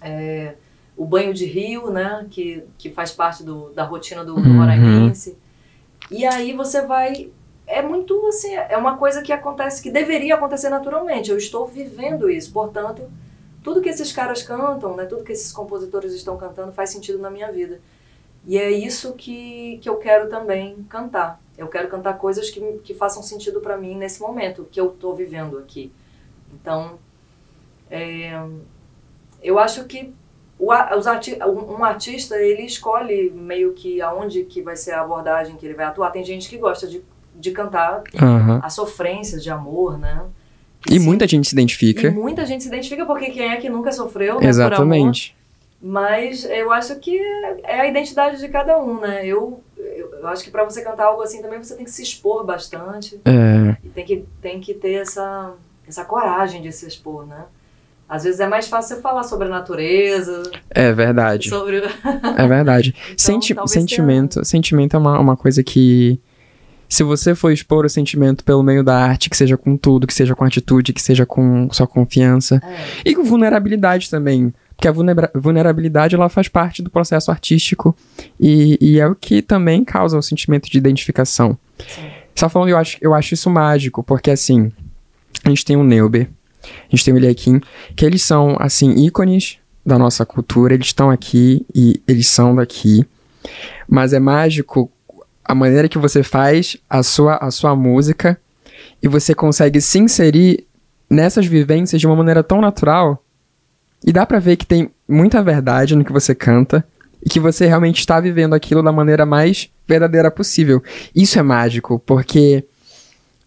é, 0.00 0.54
o 0.96 1.04
banho 1.04 1.32
de 1.32 1.44
rio, 1.44 1.90
né, 1.90 2.26
que, 2.30 2.64
que 2.78 2.90
faz 2.90 3.10
parte 3.12 3.42
do, 3.42 3.70
da 3.70 3.84
rotina 3.84 4.24
do, 4.24 4.34
do 4.34 4.40
uhum. 4.40 4.56
E 6.10 6.24
aí 6.26 6.52
você 6.52 6.82
vai 6.82 7.30
é 7.66 7.80
muito 7.80 8.26
assim, 8.26 8.54
é 8.54 8.76
uma 8.76 8.98
coisa 8.98 9.22
que 9.22 9.32
acontece 9.32 9.82
que 9.82 9.90
deveria 9.90 10.34
acontecer 10.34 10.68
naturalmente. 10.68 11.30
Eu 11.30 11.38
estou 11.38 11.66
vivendo 11.66 12.28
isso, 12.28 12.52
portanto, 12.52 13.10
tudo 13.62 13.80
que 13.80 13.88
esses 13.88 14.12
caras 14.12 14.42
cantam, 14.42 14.94
né, 14.94 15.06
tudo 15.06 15.24
que 15.24 15.32
esses 15.32 15.50
compositores 15.50 16.12
estão 16.12 16.36
cantando 16.36 16.72
faz 16.72 16.90
sentido 16.90 17.18
na 17.18 17.30
minha 17.30 17.50
vida. 17.50 17.80
E 18.46 18.58
é 18.58 18.70
isso 18.70 19.14
que, 19.14 19.78
que 19.78 19.88
eu 19.88 19.96
quero 19.96 20.28
também 20.28 20.84
cantar. 20.90 21.40
Eu 21.56 21.68
quero 21.68 21.88
cantar 21.88 22.18
coisas 22.18 22.50
que, 22.50 22.60
que 22.84 22.92
façam 22.92 23.22
sentido 23.22 23.60
para 23.60 23.78
mim 23.78 23.96
nesse 23.96 24.20
momento 24.20 24.68
que 24.70 24.78
eu 24.78 24.90
estou 24.90 25.14
vivendo 25.14 25.56
aqui. 25.56 25.90
Então, 26.60 26.98
é, 27.90 28.40
eu 29.42 29.58
acho 29.58 29.84
que 29.84 30.12
o, 30.58 30.72
os 30.96 31.06
arti 31.06 31.36
um 31.42 31.84
artista 31.84 32.36
ele 32.36 32.62
escolhe 32.62 33.30
meio 33.30 33.72
que 33.72 34.00
aonde 34.00 34.44
que 34.44 34.62
vai 34.62 34.76
ser 34.76 34.92
a 34.92 35.02
abordagem 35.02 35.56
que 35.56 35.66
ele 35.66 35.74
vai 35.74 35.86
atuar. 35.86 36.10
Tem 36.10 36.24
gente 36.24 36.48
que 36.48 36.56
gosta 36.56 36.86
de, 36.86 37.02
de 37.34 37.50
cantar 37.50 38.02
uhum. 38.20 38.60
a 38.62 38.68
sofrência 38.70 39.38
de 39.38 39.50
amor, 39.50 39.98
né? 39.98 40.22
E 40.90 40.98
sim, 40.98 41.04
muita 41.04 41.26
gente 41.26 41.48
se 41.48 41.54
identifica. 41.54 42.08
E 42.08 42.10
muita 42.10 42.44
gente 42.44 42.62
se 42.62 42.68
identifica 42.68 43.06
porque 43.06 43.30
quem 43.30 43.50
é 43.50 43.56
que 43.56 43.70
nunca 43.70 43.90
sofreu, 43.90 44.38
né, 44.40 44.46
Exatamente. 44.46 45.34
Mas 45.80 46.44
eu 46.46 46.72
acho 46.72 46.96
que 46.96 47.18
é 47.62 47.80
a 47.80 47.86
identidade 47.86 48.38
de 48.38 48.48
cada 48.48 48.78
um, 48.78 49.00
né? 49.00 49.26
Eu, 49.26 49.62
eu, 49.76 50.26
acho 50.28 50.42
que 50.42 50.50
para 50.50 50.64
você 50.64 50.82
cantar 50.82 51.06
algo 51.06 51.22
assim 51.22 51.42
também 51.42 51.62
você 51.62 51.74
tem 51.74 51.84
que 51.84 51.90
se 51.90 52.02
expor 52.02 52.44
bastante. 52.44 53.20
É. 53.24 53.76
E 53.84 53.88
tem 53.90 54.04
que, 54.04 54.24
tem 54.40 54.60
que 54.60 54.72
ter 54.72 54.94
essa, 54.94 55.52
essa 55.86 56.04
coragem 56.04 56.62
de 56.62 56.72
se 56.72 56.86
expor, 56.86 57.26
né? 57.26 57.44
Às 58.08 58.24
vezes 58.24 58.38
é 58.38 58.46
mais 58.46 58.68
fácil 58.68 58.96
você 58.96 59.02
falar 59.02 59.22
sobre 59.22 59.46
a 59.48 59.50
natureza. 59.50 60.42
É 60.70 60.92
verdade. 60.92 61.48
Sobre... 61.48 61.82
é 62.36 62.46
verdade. 62.46 62.94
então, 63.12 63.16
Senti 63.16 63.54
sentimento, 63.66 64.44
sentimento 64.44 64.96
é 64.96 64.98
uma, 64.98 65.18
uma 65.18 65.36
coisa 65.36 65.62
que. 65.62 66.20
Se 66.86 67.02
você 67.02 67.34
for 67.34 67.50
expor 67.50 67.84
o 67.84 67.88
sentimento 67.88 68.44
pelo 68.44 68.62
meio 68.62 68.84
da 68.84 68.94
arte, 68.94 69.30
que 69.30 69.36
seja 69.36 69.56
com 69.56 69.76
tudo, 69.76 70.06
que 70.06 70.14
seja 70.14 70.36
com 70.36 70.44
atitude, 70.44 70.92
que 70.92 71.02
seja 71.02 71.24
com 71.24 71.68
sua 71.72 71.86
confiança. 71.86 72.62
É. 72.62 73.10
E 73.10 73.14
com 73.14 73.24
vulnerabilidade 73.24 74.08
também. 74.10 74.52
Porque 74.76 74.86
a 74.86 74.92
vulnerabilidade 75.34 76.14
ela 76.14 76.28
faz 76.28 76.46
parte 76.46 76.82
do 76.82 76.90
processo 76.90 77.30
artístico 77.30 77.96
e, 78.38 78.76
e 78.80 79.00
é 79.00 79.06
o 79.06 79.14
que 79.14 79.40
também 79.40 79.84
causa 79.84 80.18
o 80.18 80.22
sentimento 80.22 80.70
de 80.70 80.76
identificação. 80.76 81.56
Sim. 81.78 82.10
Só 82.34 82.48
falando, 82.48 82.68
eu 82.68 82.76
acho, 82.76 82.98
eu 83.00 83.14
acho 83.14 83.34
isso 83.34 83.48
mágico, 83.48 84.02
porque 84.02 84.30
assim, 84.30 84.72
a 85.42 85.48
gente 85.48 85.64
tem 85.64 85.76
o 85.76 85.82
Neuber, 85.82 86.28
a 86.62 86.90
gente 86.90 87.04
tem 87.04 87.14
o 87.14 87.18
Ilhaquim, 87.18 87.60
que 87.96 88.04
eles 88.04 88.22
são, 88.22 88.56
assim, 88.58 89.04
ícones 89.04 89.58
da 89.84 89.98
nossa 89.98 90.24
cultura, 90.24 90.74
eles 90.74 90.86
estão 90.86 91.10
aqui 91.10 91.64
e 91.74 92.00
eles 92.06 92.26
são 92.28 92.54
daqui. 92.54 93.06
Mas 93.88 94.12
é 94.12 94.20
mágico 94.20 94.90
a 95.44 95.54
maneira 95.54 95.88
que 95.88 95.98
você 95.98 96.22
faz 96.22 96.76
a 96.88 97.02
sua, 97.02 97.36
a 97.36 97.50
sua 97.50 97.76
música 97.76 98.38
e 99.02 99.08
você 99.08 99.34
consegue 99.34 99.80
se 99.80 99.98
inserir 99.98 100.66
nessas 101.10 101.46
vivências 101.46 102.00
de 102.00 102.06
uma 102.06 102.16
maneira 102.16 102.42
tão 102.42 102.60
natural. 102.60 103.22
E 104.06 104.12
dá 104.12 104.24
pra 104.24 104.38
ver 104.38 104.56
que 104.56 104.66
tem 104.66 104.90
muita 105.06 105.42
verdade 105.42 105.94
no 105.94 106.04
que 106.04 106.12
você 106.12 106.34
canta 106.34 106.84
e 107.22 107.28
que 107.28 107.40
você 107.40 107.66
realmente 107.66 108.00
está 108.00 108.20
vivendo 108.20 108.54
aquilo 108.54 108.82
da 108.82 108.92
maneira 108.92 109.26
mais 109.26 109.70
verdadeira 109.86 110.30
possível. 110.30 110.82
Isso 111.14 111.38
é 111.38 111.42
mágico, 111.42 111.98
porque 111.98 112.64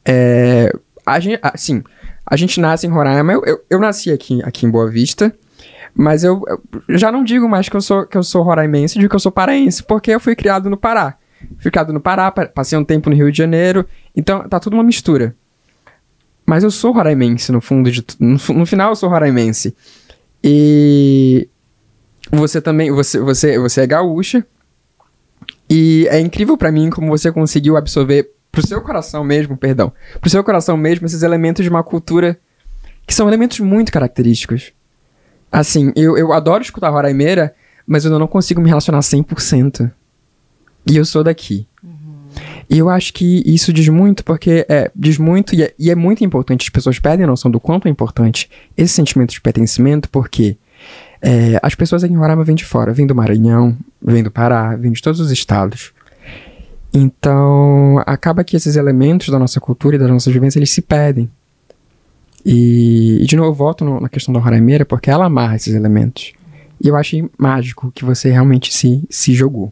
é, 0.05 0.71
a 1.07 1.19
gente, 1.21 1.39
assim, 1.41 1.81
a 2.25 2.35
gente 2.35 2.59
nasce 2.59 2.85
em 2.85 2.89
Roraima. 2.89 3.31
Eu, 3.31 3.43
eu, 3.45 3.65
eu, 3.69 3.79
nasci 3.79 4.11
aqui, 4.11 4.43
aqui 4.43 4.65
em 4.65 4.69
Boa 4.69 4.89
Vista, 4.89 5.33
mas 5.95 6.25
eu, 6.25 6.43
eu, 6.47 6.97
já 6.97 7.09
não 7.11 7.23
digo 7.23 7.47
mais 7.47 7.69
que 7.69 7.75
eu 7.77 7.81
sou 7.81 8.05
que 8.05 8.17
eu 8.17 8.23
sou 8.23 8.43
roraimense, 8.43 8.99
digo 8.99 9.09
que 9.09 9.15
eu 9.15 9.19
sou 9.19 9.31
paraense, 9.31 9.81
porque 9.81 10.11
eu 10.11 10.19
fui 10.19 10.35
criado 10.35 10.69
no 10.69 10.75
Pará. 10.75 11.17
Fui 11.59 11.71
criado 11.71 11.93
no 11.93 12.01
Pará, 12.01 12.29
passei 12.29 12.77
um 12.77 12.83
tempo 12.83 13.09
no 13.09 13.15
Rio 13.15 13.31
de 13.31 13.37
Janeiro, 13.37 13.85
então 14.13 14.47
tá 14.49 14.59
tudo 14.59 14.73
uma 14.73 14.83
mistura. 14.83 15.33
Mas 16.45 16.63
eu 16.63 16.71
sou 16.71 16.91
roraimense, 16.91 17.51
no 17.51 17.61
fundo 17.61 17.89
de 17.89 18.03
no, 18.19 18.37
no 18.55 18.65
final 18.65 18.89
eu 18.89 18.95
sou 18.95 19.09
roraimense. 19.09 19.75
E 20.43 21.47
você 22.31 22.61
também, 22.61 22.91
você, 22.91 23.19
você, 23.19 23.57
você 23.57 23.81
é 23.81 23.87
gaúcha. 23.87 24.45
E 25.69 26.07
é 26.09 26.19
incrível 26.19 26.57
para 26.57 26.71
mim 26.71 26.89
como 26.89 27.07
você 27.07 27.31
conseguiu 27.31 27.75
absorver 27.75 28.31
pro 28.51 28.65
seu 28.65 28.81
coração 28.81 29.23
mesmo, 29.23 29.57
perdão, 29.57 29.91
pro 30.19 30.29
seu 30.29 30.43
coração 30.43 30.75
mesmo 30.77 31.05
esses 31.05 31.23
elementos 31.23 31.63
de 31.63 31.69
uma 31.69 31.83
cultura 31.83 32.39
que 33.05 33.13
são 33.13 33.27
elementos 33.27 33.59
muito 33.59 33.91
característicos. 33.91 34.73
Assim, 35.51 35.93
eu, 35.95 36.17
eu 36.17 36.33
adoro 36.33 36.61
escutar 36.61 36.89
Roraimeira, 36.89 37.55
mas 37.85 38.03
eu 38.03 38.19
não 38.19 38.27
consigo 38.27 38.61
me 38.61 38.67
relacionar 38.67 38.99
100%. 38.99 39.89
E 40.89 40.97
eu 40.97 41.05
sou 41.05 41.23
daqui. 41.23 41.67
E 42.69 42.77
eu 42.77 42.89
acho 42.89 43.13
que 43.13 43.41
isso 43.45 43.71
diz 43.71 43.87
muito, 43.87 44.23
porque 44.25 44.65
é, 44.67 44.91
diz 44.93 45.17
muito 45.17 45.55
e 45.55 45.63
é, 45.63 45.73
e 45.79 45.89
é 45.89 45.95
muito 45.95 46.23
importante. 46.23 46.63
As 46.63 46.69
pessoas 46.69 46.99
perdem 46.99 47.23
a 47.23 47.27
noção 47.27 47.49
do 47.49 47.59
quanto 47.59 47.87
é 47.87 47.91
importante 47.91 48.49
esse 48.75 48.93
sentimento 48.93 49.31
de 49.31 49.39
pertencimento, 49.39 50.09
porque 50.09 50.57
é, 51.21 51.57
as 51.63 51.75
pessoas 51.75 52.03
aqui 52.03 52.13
em 52.13 52.17
Roraima 52.17 52.43
vêm 52.43 52.55
de 52.55 52.65
fora, 52.65 52.93
vêm 52.93 53.07
do 53.07 53.15
Maranhão, 53.15 53.77
vêm 54.01 54.21
do 54.21 54.29
Pará, 54.29 54.75
vêm 54.75 54.91
de 54.91 55.01
todos 55.01 55.19
os 55.21 55.31
estados. 55.31 55.93
Então, 56.99 58.01
acaba 58.07 58.43
que 58.43 58.55
esses 58.55 58.75
elementos 58.75 59.29
da 59.29 59.37
nossa 59.37 59.59
cultura 59.59 59.95
e 59.95 59.99
das 59.99 60.09
nossas 60.09 60.33
vivências, 60.33 60.55
eles 60.55 60.71
se 60.71 60.81
perdem. 60.81 61.29
E, 62.43 63.19
e 63.21 63.25
de 63.27 63.35
novo, 63.35 63.49
eu 63.49 63.53
volto 63.53 63.85
no, 63.85 64.01
na 64.01 64.09
questão 64.09 64.33
da 64.33 64.39
Roraimeira, 64.39 64.83
porque 64.83 65.11
ela 65.11 65.25
amarra 65.25 65.55
esses 65.55 65.75
elementos. 65.75 66.33
E 66.83 66.87
eu 66.87 66.95
achei 66.95 67.29
mágico 67.37 67.91
que 67.93 68.03
você 68.03 68.31
realmente 68.31 68.73
se, 68.73 69.05
se 69.11 69.35
jogou. 69.35 69.71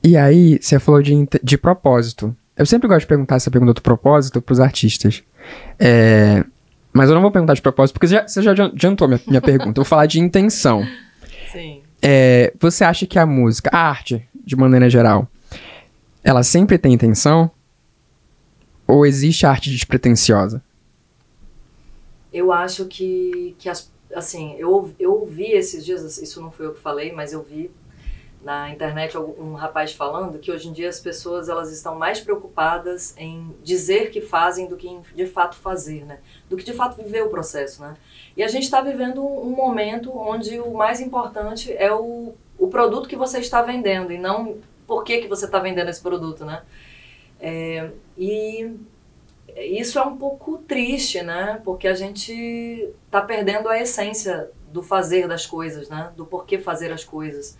E 0.00 0.16
aí, 0.16 0.60
você 0.62 0.78
falou 0.78 1.02
de, 1.02 1.28
de 1.42 1.58
propósito. 1.58 2.34
Eu 2.56 2.66
sempre 2.66 2.86
gosto 2.86 3.00
de 3.00 3.06
perguntar 3.08 3.34
essa 3.34 3.50
pergunta 3.50 3.74
do 3.74 3.82
propósito 3.82 4.40
para 4.40 4.52
os 4.52 4.60
artistas. 4.60 5.24
É, 5.76 6.44
mas 6.92 7.08
eu 7.08 7.16
não 7.16 7.22
vou 7.22 7.32
perguntar 7.32 7.54
de 7.54 7.62
propósito, 7.62 7.94
porque 7.94 8.06
já, 8.06 8.28
você 8.28 8.40
já 8.42 8.52
adiantou 8.52 9.08
minha, 9.08 9.20
minha 9.26 9.40
pergunta. 9.40 9.80
Eu 9.80 9.82
vou 9.82 9.84
falar 9.84 10.06
de 10.06 10.20
intenção. 10.20 10.86
Sim. 11.50 11.80
É, 12.00 12.52
você 12.60 12.84
acha 12.84 13.06
que 13.06 13.18
a 13.18 13.26
música, 13.26 13.70
a 13.72 13.88
arte, 13.88 14.24
de 14.44 14.54
maneira 14.54 14.88
geral, 14.88 15.28
ela 16.26 16.42
sempre 16.42 16.76
tem 16.76 16.92
intenção? 16.92 17.48
Ou 18.84 19.06
existe 19.06 19.46
arte 19.46 19.70
despretensiosa? 19.70 20.60
Eu 22.32 22.52
acho 22.52 22.86
que, 22.86 23.54
que 23.60 23.68
as, 23.68 23.92
assim, 24.12 24.56
eu, 24.58 24.92
eu 24.98 25.12
ouvi 25.12 25.52
esses 25.52 25.84
dias, 25.84 26.18
isso 26.18 26.40
não 26.40 26.50
foi 26.50 26.66
eu 26.66 26.74
que 26.74 26.80
falei, 26.80 27.12
mas 27.12 27.32
eu 27.32 27.44
vi 27.44 27.70
na 28.42 28.70
internet 28.70 29.16
um 29.16 29.54
rapaz 29.54 29.92
falando 29.92 30.40
que 30.40 30.50
hoje 30.50 30.68
em 30.68 30.72
dia 30.72 30.88
as 30.88 30.98
pessoas 30.98 31.48
elas 31.48 31.70
estão 31.72 31.94
mais 31.94 32.20
preocupadas 32.20 33.14
em 33.16 33.54
dizer 33.62 34.10
que 34.10 34.20
fazem 34.20 34.66
do 34.66 34.76
que 34.76 34.98
de 35.14 35.26
fato 35.26 35.56
fazer, 35.56 36.04
né? 36.04 36.18
Do 36.50 36.56
que 36.56 36.64
de 36.64 36.72
fato 36.72 36.96
viver 36.96 37.22
o 37.22 37.28
processo, 37.28 37.82
né? 37.82 37.96
E 38.36 38.42
a 38.42 38.48
gente 38.48 38.64
está 38.64 38.80
vivendo 38.80 39.24
um, 39.24 39.50
momento 39.50 40.10
onde 40.16 40.58
o 40.58 40.74
mais 40.74 41.00
importante 41.00 41.72
é 41.72 41.92
o, 41.92 42.34
o 42.58 42.66
produto 42.66 43.08
que 43.08 43.16
você 43.16 43.38
está 43.38 43.62
vendendo 43.62 44.12
e 44.12 44.18
não 44.18 44.58
por 44.86 45.04
que, 45.04 45.18
que 45.18 45.28
você 45.28 45.46
está 45.46 45.58
vendendo 45.58 45.88
esse 45.88 46.00
produto, 46.00 46.44
né? 46.44 46.62
É, 47.40 47.90
e 48.16 48.74
isso 49.56 49.98
é 49.98 50.02
um 50.02 50.16
pouco 50.16 50.58
triste, 50.58 51.22
né? 51.22 51.60
Porque 51.64 51.88
a 51.88 51.94
gente 51.94 52.32
está 53.06 53.20
perdendo 53.20 53.68
a 53.68 53.80
essência 53.80 54.50
do 54.72 54.82
fazer 54.82 55.28
das 55.28 55.46
coisas, 55.46 55.88
né? 55.88 56.12
Do 56.16 56.24
porquê 56.24 56.58
fazer 56.58 56.92
as 56.92 57.04
coisas 57.04 57.56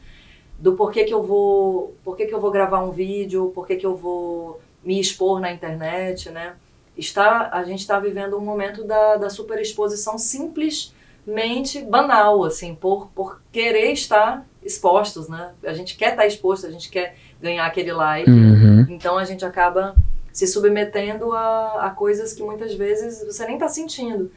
do 0.59 0.75
porquê 0.75 1.05
que 1.05 1.13
eu 1.13 1.23
vou, 1.23 1.95
porquê 2.03 2.27
que 2.27 2.35
eu 2.35 2.41
vou 2.41 2.51
gravar 2.51 2.83
um 2.83 2.91
vídeo, 2.91 3.53
porquê 3.55 3.77
que 3.77 3.87
eu 3.87 3.97
vou 3.97 4.61
me 4.83 4.99
expor 4.99 5.41
na 5.41 5.53
internet, 5.53 6.31
né? 6.31 6.57
Está, 6.97 7.51
a 7.53 7.63
gente 7.63 7.81
está 7.81 8.01
vivendo 8.01 8.39
um 8.39 8.41
momento 8.41 8.83
da, 8.83 9.17
da 9.17 9.29
superexposição 9.29 10.17
simplesmente 10.17 11.83
banal, 11.83 12.43
assim, 12.45 12.75
por, 12.75 13.09
por 13.09 13.41
querer 13.53 13.93
estar 13.93 14.47
expostos, 14.67 15.29
né? 15.29 15.53
A 15.65 15.73
gente 15.73 15.97
quer 15.97 16.11
estar 16.11 16.27
exposto, 16.27 16.67
a 16.67 16.71
gente 16.71 16.91
quer 16.91 17.17
ganhar 17.41 17.65
aquele 17.65 17.93
like, 17.93 18.31
uhum. 18.31 18.87
então 18.89 19.17
a 19.17 19.25
gente 19.25 19.45
acaba 19.45 19.95
se 20.33 20.47
submetendo 20.47 21.33
a, 21.33 21.87
a 21.87 21.91
coisas 21.91 22.33
que 22.33 22.43
muitas 22.43 22.75
vezes 22.75 23.25
você 23.25 23.47
nem 23.47 23.55
está 23.55 23.69
sentindo. 23.69 24.31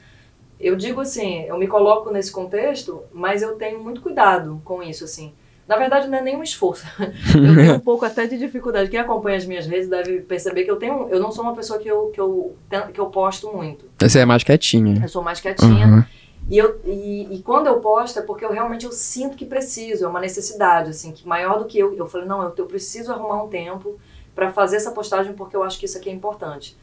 Eu 0.60 0.76
digo 0.76 1.02
assim, 1.02 1.44
eu 1.44 1.58
me 1.58 1.68
coloco 1.68 2.12
nesse 2.12 2.32
contexto, 2.32 3.04
mas 3.12 3.42
eu 3.42 3.56
tenho 3.56 3.84
muito 3.84 4.02
cuidado 4.02 4.62
com 4.64 4.84
isso, 4.84 5.04
assim. 5.04 5.34
Na 5.68 5.78
verdade, 5.78 6.08
não 6.08 6.18
é 6.18 6.22
nenhum 6.22 6.42
esforço. 6.42 6.86
eu 7.00 7.56
tenho 7.56 7.76
um 7.76 7.80
pouco 7.80 8.04
até 8.04 8.26
de 8.26 8.38
dificuldade. 8.38 8.90
Quem 8.90 9.00
acompanha 9.00 9.38
as 9.38 9.46
minhas 9.46 9.68
redes 9.68 9.88
deve 9.88 10.22
perceber 10.22 10.64
que 10.64 10.72
eu 10.72 10.78
tenho. 10.78 11.08
Eu 11.10 11.20
não 11.20 11.32
sou 11.32 11.44
uma 11.44 11.56
pessoa 11.56 11.80
que 11.80 11.88
eu, 11.88 12.08
que 12.08 12.20
eu, 12.20 12.56
que 12.92 13.00
eu 13.00 13.06
posto 13.06 13.54
muito. 13.54 13.86
Você 14.00 14.20
é 14.20 14.26
mais 14.26 14.44
quietinha. 14.44 15.00
Eu 15.02 15.08
sou 15.08 15.22
mais 15.22 15.40
quietinha. 15.40 15.86
Uhum. 15.86 16.04
E, 16.48 16.58
eu, 16.58 16.80
e, 16.84 17.36
e, 17.36 17.44
quando 17.44 17.68
eu 17.68 17.80
posto 17.80 18.20
é 18.20 18.22
porque 18.22 18.44
eu 18.44 18.52
realmente 18.52 18.86
eu 18.86 18.92
sinto 18.92 19.38
que 19.38 19.46
preciso, 19.46 20.06
é 20.06 20.08
uma 20.08 20.20
necessidade, 20.20 20.90
assim, 20.90 21.12
que 21.12 21.28
maior 21.28 21.60
do 21.60 21.66
que 21.66 21.78
eu. 21.78 21.94
Eu 21.94 22.08
falei, 22.08 22.28
não, 22.28 22.42
eu, 22.42 22.54
eu 22.58 22.66
preciso 22.66 23.12
arrumar 23.12 23.44
um 23.44 23.48
tempo 23.48 24.00
para 24.34 24.52
fazer 24.52 24.78
essa 24.78 24.92
postagem 24.92 25.34
porque 25.34 25.56
eu 25.56 25.64
acho 25.64 25.78
que 25.78 25.86
isso 25.86 25.98
aqui 25.98 26.10
é 26.10 26.14
importante. 26.14 26.78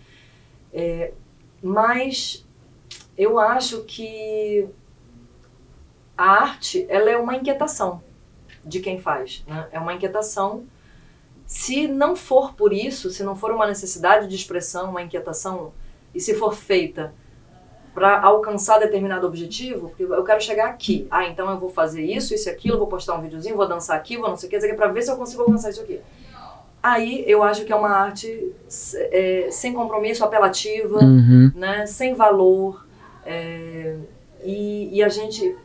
É, 0.73 1.13
mas 1.63 2.47
eu 3.17 3.39
acho 3.39 3.83
que 3.85 4.69
a 6.17 6.25
arte, 6.25 6.87
ela 6.89 7.11
é 7.11 7.17
uma 7.17 7.37
inquietação 7.37 8.03
de 8.65 8.81
quem 8.81 9.01
faz. 9.01 9.45
Né? 9.47 9.69
É 9.73 9.81
uma 9.81 9.95
inquietação. 9.95 10.67
Se 11.47 11.87
não 11.87 12.17
for 12.17 12.55
por 12.55 12.73
isso, 12.73 13.11
se 13.11 13.23
não 13.23 13.37
for 13.37 13.51
uma 13.51 13.67
necessidade 13.67 14.27
de 14.29 14.35
expressão, 14.35 14.91
uma 14.91 15.03
inquietação, 15.03 15.73
e 16.15 16.21
se 16.21 16.35
for 16.35 16.55
feita 16.55 17.15
para 17.97 18.21
alcançar 18.21 18.79
determinado 18.79 19.27
objetivo, 19.27 19.91
eu 19.99 20.23
quero 20.23 20.39
chegar 20.39 20.67
aqui. 20.67 21.07
Ah, 21.11 21.27
então 21.27 21.51
eu 21.51 21.59
vou 21.59 21.71
fazer 21.71 22.05
isso, 22.05 22.35
isso 22.35 22.47
e 22.47 22.53
aquilo, 22.53 22.77
vou 22.77 22.87
postar 22.87 23.15
um 23.15 23.23
videozinho, 23.23 23.57
vou 23.57 23.67
dançar 23.67 23.97
aqui, 23.97 24.19
vou 24.19 24.29
não 24.29 24.37
sei 24.37 24.51
o 24.51 24.53
que, 24.53 24.75
para 24.75 24.89
ver 24.89 25.01
se 25.01 25.11
eu 25.11 25.17
consigo 25.17 25.41
alcançar 25.41 25.71
isso 25.71 25.81
aqui. 25.81 25.99
Aí 26.83 27.25
eu 27.27 27.43
acho 27.43 27.65
que 27.65 27.73
é 27.73 27.75
uma 27.75 27.89
arte 27.89 28.53
é, 28.97 29.49
sem 29.51 29.73
compromisso, 29.73 30.23
apelativa, 30.23 30.99
uhum. 30.99 31.51
né, 31.55 31.87
sem 31.87 32.13
valor. 32.13 32.87
É, 33.25 33.97
e, 34.45 34.91
e 34.99 35.03
a 35.03 35.09
gente 35.09 35.57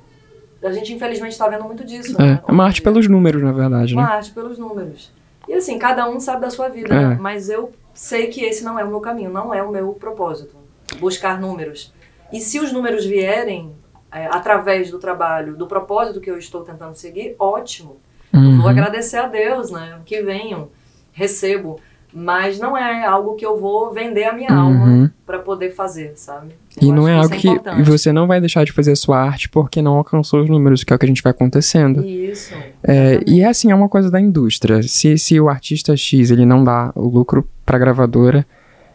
a 0.63 0.71
gente, 0.71 0.93
infelizmente, 0.93 1.33
está 1.33 1.50
vendo 1.50 1.65
muito 1.65 1.83
disso. 1.83 2.15
É, 2.17 2.23
né? 2.23 2.43
é 2.47 2.51
uma 2.51 2.63
arte 2.63 2.81
pelos 2.81 3.09
números, 3.09 3.43
na 3.43 3.51
verdade, 3.51 3.93
uma 3.93 4.03
né? 4.03 4.07
Uma 4.07 4.15
arte 4.15 4.31
pelos 4.31 4.57
números. 4.57 5.11
E 5.50 5.53
assim, 5.53 5.77
cada 5.77 6.09
um 6.09 6.17
sabe 6.17 6.39
da 6.39 6.50
sua 6.50 6.69
vida, 6.69 6.95
é. 6.95 7.07
né? 7.09 7.17
Mas 7.19 7.50
eu 7.50 7.73
sei 7.93 8.27
que 8.27 8.41
esse 8.41 8.63
não 8.63 8.79
é 8.79 8.85
o 8.85 8.88
meu 8.88 9.01
caminho, 9.01 9.29
não 9.29 9.53
é 9.53 9.61
o 9.61 9.69
meu 9.69 9.91
propósito. 9.91 10.55
Buscar 10.97 11.41
números. 11.41 11.91
E 12.31 12.39
se 12.39 12.59
os 12.59 12.71
números 12.71 13.05
vierem 13.05 13.71
é, 14.11 14.25
através 14.27 14.89
do 14.89 15.00
trabalho, 15.00 15.55
do 15.55 15.67
propósito 15.67 16.19
que 16.19 16.29
eu 16.29 16.38
estou 16.38 16.61
tentando 16.63 16.95
seguir, 16.95 17.35
ótimo. 17.38 17.97
Uhum. 18.33 18.61
vou 18.61 18.69
agradecer 18.69 19.17
a 19.17 19.27
Deus, 19.27 19.71
né? 19.71 20.00
Que 20.05 20.21
venham, 20.21 20.69
recebo 21.11 21.79
mas 22.13 22.59
não 22.59 22.77
é 22.77 23.05
algo 23.05 23.35
que 23.35 23.45
eu 23.45 23.59
vou 23.59 23.93
vender 23.93 24.25
a 24.25 24.33
minha 24.33 24.51
uhum. 24.51 24.59
alma 24.59 25.13
para 25.25 25.39
poder 25.39 25.73
fazer, 25.73 26.13
sabe? 26.15 26.53
Eu 26.81 26.89
e 26.89 26.91
não 26.91 27.07
é 27.07 27.13
algo 27.13 27.29
que, 27.29 27.47
é 27.47 27.83
você 27.83 28.11
não 28.11 28.27
vai 28.27 28.39
deixar 28.39 28.65
de 28.65 28.71
fazer 28.71 28.91
a 28.91 28.95
sua 28.95 29.17
arte 29.17 29.50
porque 29.50 29.81
não 29.81 29.95
alcançou 29.95 30.41
os 30.41 30.50
números, 30.50 30.83
que 30.83 30.91
é 30.91 30.95
o 30.95 31.00
que 31.00 31.05
a 31.05 31.07
gente 31.07 31.23
vai 31.23 31.31
acontecendo. 31.31 32.05
Isso. 32.05 32.53
É, 32.83 33.21
e 33.25 33.41
é 33.41 33.47
assim, 33.47 33.71
é 33.71 33.75
uma 33.75 33.89
coisa 33.89 34.11
da 34.11 34.19
indústria. 34.19 34.83
Se, 34.83 35.17
se 35.17 35.39
o 35.39 35.50
artista 35.50 35.95
X 35.95 36.31
ele 36.31 36.45
não 36.45 36.63
dá 36.63 36.91
o 36.95 37.07
lucro 37.07 37.47
para 37.65 37.77
a 37.77 37.79
gravadora, 37.79 38.45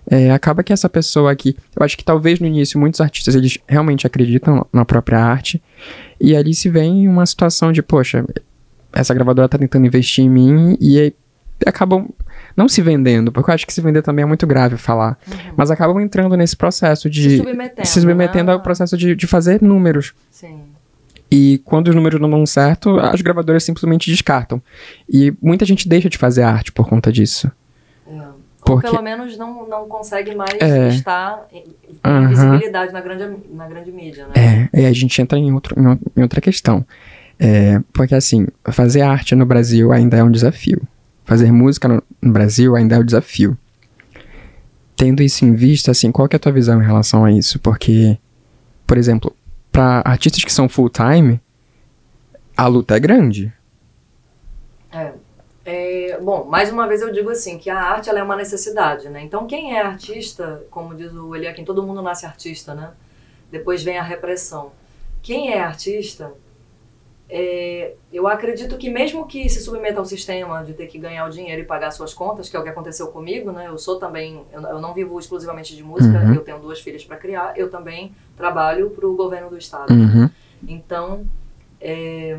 é, 0.09 0.31
acaba 0.31 0.63
que 0.63 0.73
essa 0.73 0.89
pessoa 0.89 1.33
aqui, 1.33 1.57
eu 1.75 1.85
acho 1.85 1.97
que 1.97 2.05
talvez 2.05 2.39
no 2.39 2.47
início 2.47 2.79
muitos 2.79 3.01
artistas 3.01 3.35
eles 3.35 3.59
realmente 3.67 4.07
acreditam 4.07 4.67
na 4.73 4.85
própria 4.85 5.19
arte 5.19 5.63
e 6.21 6.37
ali 6.37 6.55
se 6.55 6.69
vem 6.69 7.09
uma 7.09 7.27
situação 7.27 7.73
de, 7.73 7.83
poxa, 7.83 8.25
essa 8.93 9.13
gravadora 9.13 9.49
tá 9.49 9.59
tentando 9.59 9.87
investir 9.87 10.25
em 10.25 10.31
mim 10.31 10.77
e 10.81 10.99
aí 10.99 11.15
acabam 11.67 12.09
não 12.57 12.69
se 12.69 12.81
vendendo, 12.81 13.31
porque 13.31 13.51
eu 13.51 13.55
acho 13.55 13.67
que 13.67 13.73
se 13.73 13.81
vender 13.81 14.03
também 14.03 14.23
é 14.23 14.27
muito 14.27 14.47
grave 14.47 14.77
falar, 14.77 15.19
uhum. 15.27 15.53
mas 15.57 15.71
acabam 15.71 16.01
entrando 16.01 16.37
nesse 16.37 16.57
processo 16.57 17.11
de 17.11 17.31
se 17.31 17.37
submetendo, 17.39 17.87
se 17.87 18.01
submetendo 18.01 18.47
né? 18.47 18.53
ao 18.53 18.61
processo 18.61 18.97
de, 18.97 19.15
de 19.15 19.27
fazer 19.27 19.61
números. 19.61 20.15
Sim. 20.31 20.61
E 21.31 21.61
quando 21.65 21.89
os 21.89 21.95
números 21.95 22.21
não 22.21 22.31
dão 22.31 22.47
certo, 22.47 23.01
as 23.01 23.21
gravadoras 23.21 23.65
simplesmente 23.65 24.09
descartam. 24.09 24.63
E 25.09 25.35
muita 25.43 25.65
gente 25.65 25.89
deixa 25.89 26.09
de 26.09 26.17
fazer 26.17 26.43
arte 26.43 26.71
por 26.71 26.89
conta 26.89 27.11
disso. 27.11 27.51
Porque- 28.67 28.87
Ou 28.89 28.93
pelo 28.95 29.03
menos 29.05 29.39
não, 29.39 29.67
não 29.69 29.87
consegue 29.89 30.35
mais 30.35 30.61
É. 30.61 30.89
estar 30.89 31.47
em, 31.53 31.65
Aham. 32.05 32.29
visibilidade 32.29 32.93
na 32.93 33.01
grande, 33.01 33.39
na 33.53 33.67
grande 33.69 33.93
mídia, 33.93 34.27
né? 34.27 34.69
É, 34.73 34.83
e 34.83 34.87
a 34.87 34.93
gente 34.93 35.23
entra 35.23 35.39
em, 35.39 35.53
outro, 35.53 35.75
em, 36.17 36.23
outra 36.23 36.41
questão. 36.41 36.85
É, 37.39 37.81
porque 37.93 38.15
assim, 38.15 38.47
fazer 38.73 39.03
arte 39.03 39.35
no 39.37 39.47
Brasil 39.47 39.93
ainda 39.93 40.17
é 40.17 40.25
um 40.25 40.31
desafio. 40.31 40.83
Fazer 41.25 41.53
música 41.53 41.87
no, 41.87 42.03
no 42.21 42.33
Brasil 42.33 42.75
ainda 42.75 42.97
é 42.97 42.99
um 42.99 43.05
desafio. 43.05 43.57
Tendo 44.97 45.23
isso 45.23 45.45
em 45.45 45.53
vista, 45.55 45.91
assim, 45.91 46.11
qual 46.11 46.27
que 46.29 46.35
é 46.35 46.39
a 46.39 46.41
tua 46.41 46.53
visão 46.53 46.83
em 46.83 46.85
relação 46.87 47.25
a 47.25 47.31
isso? 47.31 47.59
Porque, 47.61 48.19
por 48.87 48.97
exemplo, 48.99 49.33
para 49.71 50.03
artistas 50.05 50.43
que 50.43 50.53
são 50.53 50.69
full-time, 50.69 51.41
a 52.57 52.67
luta 52.67 52.97
é 52.97 53.01
grande. 53.01 53.53
É. 55.67 56.19
Bom, 56.23 56.45
mais 56.45 56.71
uma 56.73 56.87
vez 56.87 57.03
eu 57.03 57.13
digo 57.13 57.29
assim, 57.29 57.59
que 57.59 57.69
a 57.69 57.79
arte 57.79 58.09
ela 58.09 58.21
é 58.21 58.23
uma 58.23 58.37
necessidade, 58.37 59.09
né? 59.09 59.23
Então 59.23 59.47
quem 59.47 59.77
é 59.77 59.83
artista, 59.83 60.65
como 60.71 60.95
diz 60.95 61.13
o 61.13 61.35
Eliakim, 61.35 61.65
todo 61.65 61.83
mundo 61.83 62.01
nasce 62.01 62.25
artista, 62.25 62.73
né? 62.75 62.93
Depois 63.51 63.83
vem 63.83 63.99
a 63.99 64.03
repressão. 64.03 64.71
Quem 65.23 65.53
é 65.53 65.61
artista, 65.61 66.33
é, 67.29 67.95
eu 68.13 68.29
acredito 68.29 68.77
que 68.79 68.89
mesmo 68.89 69.27
que 69.27 69.49
se 69.49 69.61
submeta 69.61 69.99
ao 69.99 70.05
sistema 70.05 70.63
de 70.63 70.73
ter 70.73 70.87
que 70.87 70.99
ganhar 70.99 71.27
o 71.27 71.31
dinheiro 71.31 71.63
e 71.63 71.65
pagar 71.65 71.91
suas 71.91 72.15
contas, 72.15 72.49
que 72.49 72.57
é 72.57 72.61
o 72.61 72.63
que 72.63 72.69
aconteceu 72.69 73.09
comigo, 73.09 73.51
né? 73.51 73.67
Eu 73.67 73.77
sou 73.77 73.99
também, 73.99 74.45
eu, 74.53 74.63
eu 74.63 74.81
não 74.81 74.95
vivo 74.95 75.19
exclusivamente 75.19 75.75
de 75.75 75.83
música, 75.83 76.17
Uhum. 76.19 76.35
eu 76.35 76.45
tenho 76.45 76.61
duas 76.61 76.81
filhas 76.81 77.05
para 77.05 77.17
criar, 77.17 77.59
eu 77.59 77.69
também 77.69 78.15
trabalho 78.37 78.91
para 78.91 79.07
o 79.07 79.17
governo 79.17 79.51
do 79.51 79.59
estado. 79.59 79.93
Uhum. 79.93 80.31
Então, 80.69 81.27
é, 81.81 82.39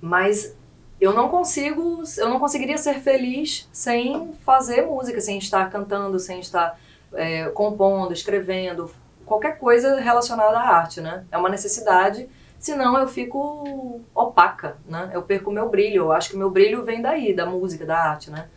mas 0.00 0.56
eu 1.02 1.12
não 1.12 1.28
consigo, 1.28 2.02
eu 2.16 2.28
não 2.28 2.38
conseguiria 2.38 2.78
ser 2.78 3.00
feliz 3.00 3.68
sem 3.72 4.32
fazer 4.44 4.82
música, 4.86 5.20
sem 5.20 5.38
estar 5.38 5.68
cantando, 5.70 6.18
sem 6.18 6.38
estar 6.40 6.78
é, 7.14 7.48
compondo, 7.50 8.12
escrevendo, 8.12 8.90
qualquer 9.26 9.58
coisa 9.58 9.98
relacionada 10.00 10.58
à 10.58 10.62
arte, 10.76 11.00
né? 11.00 11.24
É 11.32 11.36
uma 11.36 11.48
necessidade, 11.48 12.28
senão 12.58 12.96
eu 12.98 13.08
fico 13.08 14.00
opaca, 14.14 14.76
né? 14.86 15.10
Eu 15.12 15.22
perco 15.22 15.50
meu 15.50 15.68
brilho, 15.68 16.02
eu 16.04 16.12
acho 16.12 16.30
que 16.30 16.36
meu 16.36 16.50
brilho 16.50 16.84
vem 16.84 17.02
daí, 17.02 17.34
da 17.34 17.46
música, 17.46 17.84
da 17.84 17.98
arte, 17.98 18.30
né? 18.30 18.48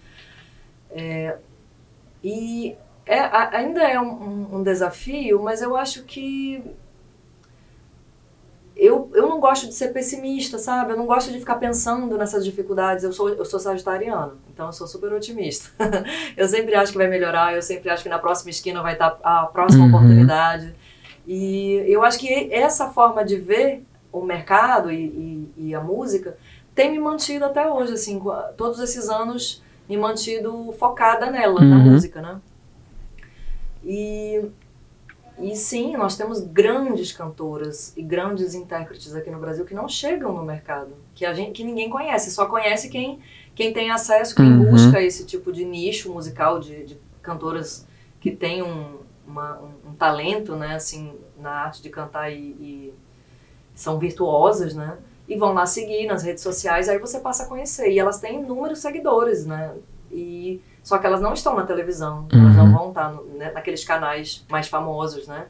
É, 0.91 1.37
e 2.23 2.75
é, 3.05 3.19
ainda 3.55 3.81
é 3.83 3.99
um- 3.99 4.55
um 4.57 4.63
desafio, 4.63 5.41
mas 5.41 5.61
eu 5.61 5.75
acho 5.75 6.03
que 6.03 6.63
eu, 8.75 9.10
eu 9.13 9.27
não 9.29 9.39
gosto 9.39 9.67
de 9.67 9.74
ser 9.74 9.89
pessimista, 9.94 10.58
sabe? 10.58 10.91
Eu 10.91 10.98
não 10.98 11.05
gosto 11.05 11.32
de 11.32 11.39
ficar 11.39 11.55
pensando 11.55 12.17
nessas 12.17 12.44
dificuldades. 12.44 13.03
Eu 13.03 13.13
sou, 13.13 13.29
eu 13.29 13.46
sou 13.46 13.60
sagitariano, 13.60 14.38
então 14.53 14.65
eu 14.67 14.74
sou 14.74 14.86
super 14.88 15.12
otimista. 15.13 15.70
eu 16.36 16.48
sempre 16.48 16.75
acho 16.75 16.91
que 16.91 16.98
vai 16.98 17.08
melhorar, 17.08 17.55
eu 17.55 17.62
sempre 17.62 17.89
acho 17.89 18.03
que 18.03 18.10
na 18.10 18.20
próxima 18.20 18.50
esquina 18.50 18.82
vai 18.82 18.94
estar 18.94 19.17
a 19.24 19.46
próxima 19.46 19.84
Uhum. 19.86 19.89
oportunidade. 19.96 20.74
E 21.27 21.84
eu 21.88 22.03
acho 22.03 22.20
que 22.20 22.53
essa 22.53 22.89
forma 22.89 23.24
de 23.24 23.38
ver 23.38 23.84
o 24.12 24.22
mercado 24.22 24.91
e, 24.91 25.05
e, 25.58 25.70
e 25.70 25.75
a 25.75 25.79
música 25.82 26.38
tem 26.74 26.91
me 26.91 27.00
mantido 27.00 27.46
até 27.46 27.65
hoje, 27.72 27.94
assim, 27.94 28.22
todos 28.58 28.79
esses 28.79 29.10
anos 29.10 29.63
me 29.88 29.96
mantido 29.98 30.74
focada 30.77 31.32
nela, 31.32 31.62
na 31.62 31.77
Uhum. 31.77 31.91
música, 31.91 32.22
né? 32.22 32.39
E 33.84 34.41
e 35.38 35.56
sim, 35.56 35.98
nós 35.98 36.15
temos 36.15 36.39
grandes 36.42 37.12
cantoras 37.12 37.94
e 37.98 38.01
grandes 38.01 38.54
intérpretes 38.54 39.13
aqui 39.15 39.30
no 39.30 39.39
Brasil 39.39 39.65
que 39.65 39.74
não 39.74 39.88
chegam 39.89 40.34
no 40.34 40.44
mercado, 40.44 40.94
que 41.13 41.25
a 41.25 41.34
gente, 41.34 41.51
que 41.51 41.63
ninguém 41.63 41.89
conhece, 41.89 42.32
só 42.32 42.46
conhece 42.46 42.89
quem, 42.89 43.20
quem 43.54 43.74
tem 43.74 43.92
acesso, 43.92 44.36
quem 44.36 44.46
Uhum. 44.46 44.65
busca 44.65 45.01
esse 45.01 45.25
tipo 45.25 45.51
de 45.51 45.65
nicho 45.65 46.12
musical 46.13 46.60
de, 46.60 46.86
de 46.86 46.98
cantoras 47.21 47.86
que 48.21 48.32
têm 48.32 48.63
um, 48.63 48.98
uma- 49.28 49.60
um, 49.60 49.89
um 49.89 49.93
talento, 49.95 50.56
né, 50.56 50.76
assim, 50.76 51.13
na 51.38 51.52
arte 51.52 51.82
de 51.82 51.89
cantar 51.89 52.32
e, 52.32 52.38
e 52.38 52.93
são 53.74 54.00
virtuosas, 54.00 54.74
né? 54.74 54.98
E 55.28 55.36
vão 55.36 55.54
lá 55.54 55.65
seguir 55.65 56.06
nas 56.08 56.24
redes 56.24 56.43
sociais, 56.43 56.88
aí 56.88 57.00
você 57.00 57.19
passa 57.19 57.43
a 57.43 57.48
conhecer. 57.48 57.91
E 57.91 58.00
elas 58.00 58.19
têm 58.19 58.41
inúmeros 58.41 58.80
seguidores, 58.80 59.45
né? 59.45 59.74
E 60.12 60.62
só 60.86 61.00
que 61.00 61.08
elas 61.08 61.19
não 61.19 61.34
estão 61.34 61.56
na 61.56 61.63
televisão, 61.63 62.28
elas 62.32 62.56
não 62.56 62.65
Uhum. 62.65 62.71
vão 62.71 62.89
estar 62.89 63.12
no- 63.12 63.24
né, 63.38 63.52
naqueles 63.52 63.84
canais 63.84 64.45
mais 64.50 64.67
famosos, 64.67 65.28
né? 65.28 65.45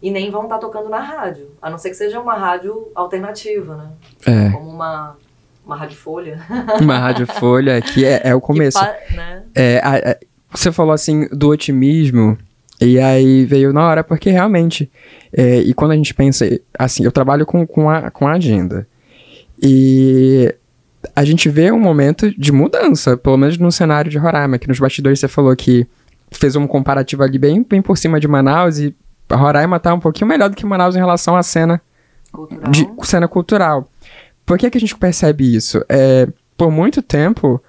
E 0.00 0.10
nem 0.10 0.30
vão 0.30 0.44
estar 0.44 0.56
tocando 0.58 0.88
na 0.88 0.98
rádio, 0.98 1.50
a 1.60 1.68
não 1.70 1.76
ser 1.78 1.90
que 1.90 1.94
seja 1.96 2.18
uma 2.18 2.34
rádio 2.34 2.88
alternativa, 2.94 3.76
né? 3.76 3.90
É, 4.26 4.50
Como 4.50 4.68
uma, 4.70 5.16
uma 5.64 5.76
rádio 5.76 5.96
folha. 5.98 6.40
uma 6.80 6.98
rádio 6.98 7.26
folha 7.26 7.80
que 7.82 8.04
é, 8.04 8.22
é 8.24 8.34
o 8.34 8.40
começo. 8.40 8.80
Pa- 8.80 8.96
né? 9.14 9.42
É, 9.54 9.78
a- 9.84 10.10
a- 10.12 10.16
você 10.50 10.72
falou 10.72 10.92
assim 10.92 11.28
do 11.28 11.48
otimismo, 11.50 12.36
e 12.80 12.98
aí 12.98 13.44
veio 13.44 13.72
na 13.74 13.86
hora, 13.86 14.02
porque 14.02 14.30
realmente, 14.30 14.90
é, 15.32 15.58
e 15.58 15.72
quando 15.74 15.92
a 15.92 15.96
gente 15.96 16.12
pensa, 16.14 16.46
assim, 16.78 17.04
eu 17.04 17.12
trabalho 17.12 17.44
com, 17.46 17.64
com, 17.66 17.88
a, 17.90 18.10
com 18.10 18.26
a 18.26 18.32
agenda, 18.32 18.88
e 19.62 20.52
a 21.14 21.24
gente 21.24 21.48
vê 21.48 21.70
um 21.70 21.78
momento 21.78 22.30
de 22.38 22.52
mudança, 22.52 23.16
pelo 23.16 23.36
menos 23.36 23.58
no 23.58 23.72
cenário 23.72 24.10
de 24.10 24.18
Roraima, 24.18 24.58
que 24.58 24.68
nos 24.68 24.78
bastidores 24.78 25.20
você 25.20 25.28
falou 25.28 25.54
que 25.56 25.86
fez 26.30 26.56
um 26.56 26.66
comparativo 26.66 27.22
ali 27.22 27.38
bem, 27.38 27.64
bem 27.68 27.82
por 27.82 27.96
cima 27.98 28.18
de 28.18 28.28
Manaus, 28.28 28.78
e 28.78 28.94
Roraima 29.30 29.78
tá 29.80 29.92
um 29.94 30.00
pouquinho 30.00 30.28
melhor 30.28 30.48
do 30.48 30.56
que 30.56 30.64
Manaus 30.66 30.94
em 30.94 30.98
relação 30.98 31.36
à 31.36 31.42
cena 31.42 31.80
Cultural. 32.30 32.70
de 32.70 32.88
cena 33.02 33.28
cultural. 33.28 33.88
Por 34.44 34.58
que, 34.58 34.70
que 34.70 34.78
a 34.78 34.80
gente 34.80 34.96
percebe 34.96 35.54
isso? 35.54 35.84
É, 35.88 36.26
por 36.56 36.70
muito 36.70 37.02
tempo, 37.02 37.62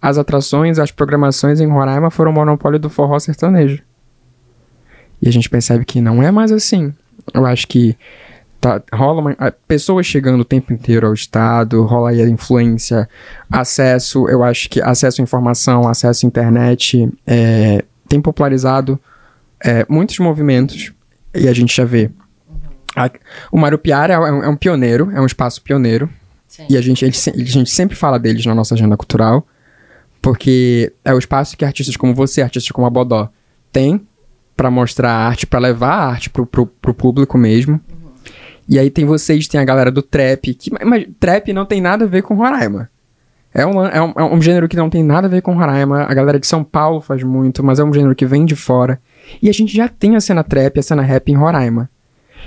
as 0.00 0.18
atrações, 0.18 0.78
as 0.78 0.90
programações 0.90 1.60
em 1.60 1.66
Roraima 1.66 2.10
foram 2.10 2.30
o 2.30 2.34
monopólio 2.34 2.78
do 2.78 2.90
forró 2.90 3.18
sertanejo. 3.18 3.82
E 5.20 5.28
a 5.28 5.32
gente 5.32 5.50
percebe 5.50 5.84
que 5.84 6.00
não 6.00 6.22
é 6.22 6.30
mais 6.30 6.50
assim. 6.50 6.94
Eu 7.34 7.44
acho 7.44 7.66
que 7.66 7.96
tá, 8.60 8.82
rola 8.92 9.20
uma, 9.20 9.36
pessoas 9.66 10.06
chegando 10.06 10.40
o 10.40 10.44
tempo 10.44 10.72
inteiro 10.72 11.06
ao 11.06 11.14
estado, 11.14 11.82
rola 11.84 12.10
aí 12.10 12.20
a 12.20 12.28
influência, 12.28 13.08
acesso, 13.50 14.28
eu 14.28 14.44
acho 14.44 14.68
que 14.68 14.80
acesso 14.82 15.20
à 15.20 15.24
informação, 15.24 15.88
acesso 15.88 16.24
à 16.24 16.28
internet, 16.28 17.08
é, 17.26 17.84
tem 18.08 18.20
popularizado 18.20 19.00
é, 19.62 19.84
muitos 19.88 20.18
movimentos, 20.18 20.92
e 21.34 21.46
a 21.48 21.52
gente 21.52 21.74
já 21.76 21.84
vê. 21.84 22.10
A- 22.96 23.10
o 23.52 23.58
Marupiara 23.58 24.14
é, 24.14 24.18
um- 24.18 24.42
é 24.44 24.48
um 24.48 24.56
pioneiro, 24.56 25.10
é 25.14 25.20
um 25.20 25.26
espaço 25.26 25.62
pioneiro, 25.62 26.08
Sim. 26.48 26.66
e 26.68 26.76
a 26.76 26.80
gente, 26.80 27.04
ele 27.04 27.14
a 27.14 27.44
gente 27.44 27.70
sempre 27.70 27.94
fala 27.96 28.18
deles 28.18 28.44
na 28.46 28.54
nossa 28.54 28.74
agenda 28.74 28.96
cultural, 28.96 29.46
porque 30.22 30.92
é 31.04 31.14
o 31.14 31.18
espaço 31.18 31.56
que 31.56 31.64
artistas 31.64 31.96
como 31.96 32.14
você, 32.14 32.42
artistas 32.42 32.70
como 32.72 32.86
a 32.86 32.90
Bodó, 32.90 33.30
têm 33.72 34.06
pra 34.56 34.70
mostrar 34.70 35.12
a 35.12 35.26
arte, 35.28 35.46
pra 35.46 35.58
levar 35.60 35.92
a 35.94 36.06
arte 36.08 36.28
pro, 36.28 36.44
pro, 36.44 36.66
pro 36.66 36.92
público 36.94 37.38
mesmo. 37.38 37.80
E 38.70 38.78
aí 38.78 38.88
tem 38.88 39.04
vocês, 39.04 39.48
tem 39.48 39.60
a 39.60 39.64
galera 39.64 39.90
do 39.90 40.00
trap, 40.00 40.54
que, 40.54 40.70
mas 40.84 41.04
trap 41.18 41.52
não 41.52 41.66
tem 41.66 41.80
nada 41.80 42.04
a 42.04 42.08
ver 42.08 42.22
com 42.22 42.34
Roraima. 42.34 42.88
É 43.52 43.66
um, 43.66 43.84
é, 43.84 44.00
um, 44.00 44.12
é 44.16 44.22
um 44.24 44.40
gênero 44.40 44.68
que 44.68 44.76
não 44.76 44.88
tem 44.88 45.02
nada 45.02 45.26
a 45.26 45.30
ver 45.30 45.42
com 45.42 45.52
Roraima. 45.54 46.02
A 46.04 46.14
galera 46.14 46.38
de 46.38 46.46
São 46.46 46.62
Paulo 46.62 47.00
faz 47.00 47.20
muito, 47.24 47.64
mas 47.64 47.80
é 47.80 47.84
um 47.84 47.92
gênero 47.92 48.14
que 48.14 48.24
vem 48.24 48.44
de 48.46 48.54
fora. 48.54 49.00
E 49.42 49.48
a 49.48 49.52
gente 49.52 49.76
já 49.76 49.88
tem 49.88 50.14
a 50.14 50.20
cena 50.20 50.44
trap, 50.44 50.78
a 50.78 50.82
cena 50.84 51.02
rap 51.02 51.28
em 51.32 51.36
Roraima. 51.36 51.90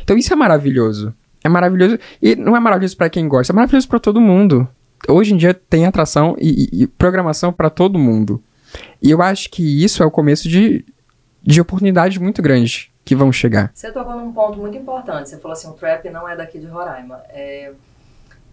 Então 0.01 0.17
isso 0.17 0.31
é 0.31 0.35
maravilhoso. 0.35 1.13
É 1.43 1.49
maravilhoso. 1.49 1.99
E 2.21 2.37
não 2.37 2.55
é 2.55 2.59
maravilhoso 2.61 2.95
pra 2.95 3.09
quem 3.09 3.27
gosta, 3.27 3.51
é 3.51 3.55
maravilhoso 3.55 3.89
pra 3.89 3.99
todo 3.99 4.21
mundo. 4.21 4.65
Hoje 5.09 5.33
em 5.33 5.37
dia 5.37 5.53
tem 5.53 5.85
atração 5.85 6.37
e, 6.39 6.69
e- 6.71 6.83
e 6.83 6.87
programação 6.87 7.51
pra 7.51 7.69
todo 7.69 7.99
mundo. 7.99 8.41
E 9.01 9.11
eu 9.11 9.21
acho 9.21 9.49
que 9.49 9.83
isso 9.83 10.01
é 10.01 10.05
o 10.05 10.09
começo 10.11 10.47
de, 10.47 10.85
de 11.43 11.59
oportunidades 11.59 12.17
muito 12.17 12.41
grandes 12.41 12.87
que 13.05 13.15
vão 13.15 13.31
chegar. 13.31 13.71
Você 13.73 13.91
tocou 13.91 14.15
num 14.15 14.31
ponto 14.31 14.57
muito 14.57 14.77
importante. 14.77 15.29
Você 15.29 15.37
falou 15.37 15.53
assim, 15.53 15.69
o 15.69 15.73
trap 15.73 16.09
não 16.09 16.27
é 16.27 16.35
daqui 16.35 16.59
de 16.59 16.67
Roraima. 16.67 17.21
É... 17.29 17.73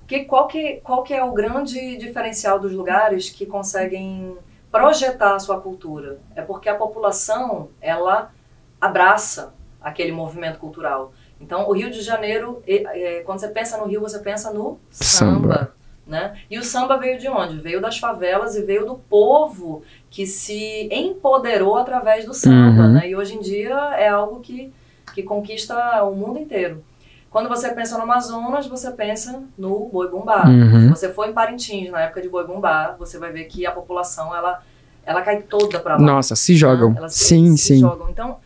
Que, 0.06 0.24
qual, 0.24 0.48
que, 0.48 0.80
qual 0.82 1.04
que 1.04 1.14
é 1.14 1.22
o 1.22 1.32
grande 1.32 1.96
diferencial 1.96 2.58
dos 2.58 2.72
lugares 2.72 3.30
que 3.30 3.46
conseguem 3.46 4.36
projetar 4.70 5.36
a 5.36 5.38
sua 5.38 5.60
cultura? 5.60 6.18
É 6.34 6.42
porque 6.42 6.68
a 6.68 6.74
população, 6.74 7.68
ela 7.80 8.32
abraça 8.80 9.54
aquele 9.80 10.10
movimento 10.10 10.58
cultural. 10.58 11.12
Então, 11.40 11.68
o 11.68 11.72
Rio 11.72 11.90
de 11.90 12.02
Janeiro, 12.02 12.62
é, 12.66 13.22
quando 13.24 13.38
você 13.38 13.48
pensa 13.48 13.78
no 13.78 13.86
Rio, 13.86 14.00
você 14.00 14.18
pensa 14.18 14.52
no 14.52 14.78
samba. 14.90 15.40
Samba. 15.40 15.79
Né? 16.10 16.36
E 16.50 16.58
o 16.58 16.64
samba 16.64 16.96
veio 16.96 17.20
de 17.20 17.28
onde? 17.28 17.60
Veio 17.60 17.80
das 17.80 17.96
favelas 17.96 18.56
e 18.56 18.62
veio 18.62 18.84
do 18.84 18.96
povo 18.96 19.84
que 20.10 20.26
se 20.26 20.88
empoderou 20.90 21.78
através 21.78 22.24
do 22.24 22.34
samba. 22.34 22.82
Uhum. 22.82 22.92
Né? 22.94 23.10
E 23.10 23.14
hoje 23.14 23.36
em 23.36 23.40
dia 23.40 23.76
é 23.94 24.08
algo 24.08 24.40
que, 24.40 24.72
que 25.14 25.22
conquista 25.22 26.02
o 26.02 26.12
mundo 26.16 26.40
inteiro. 26.40 26.82
Quando 27.30 27.48
você 27.48 27.72
pensa 27.72 27.96
no 27.96 28.02
Amazonas, 28.02 28.66
você 28.66 28.90
pensa 28.90 29.40
no 29.56 29.88
boi 29.88 30.10
bumbá. 30.10 30.48
Uhum. 30.48 30.82
Se 30.82 30.88
você 30.88 31.12
for 31.12 31.28
em 31.28 31.32
Parintins, 31.32 31.88
na 31.92 32.00
época 32.00 32.20
de 32.20 32.28
boi 32.28 32.44
bumbá, 32.44 32.96
você 32.98 33.16
vai 33.16 33.30
ver 33.30 33.44
que 33.44 33.64
a 33.64 33.70
população 33.70 34.34
ela, 34.34 34.60
ela 35.06 35.22
cai 35.22 35.42
toda 35.42 35.78
para 35.78 35.94
lá. 35.94 36.02
Nossa, 36.02 36.34
se 36.34 36.56
jogam. 36.56 36.90
né? 36.90 36.96
Elas 36.98 37.14
sim, 37.14 37.56
se 37.56 37.74
sim. 37.74 37.78
jogam. 37.78 38.10
Então, 38.10 38.38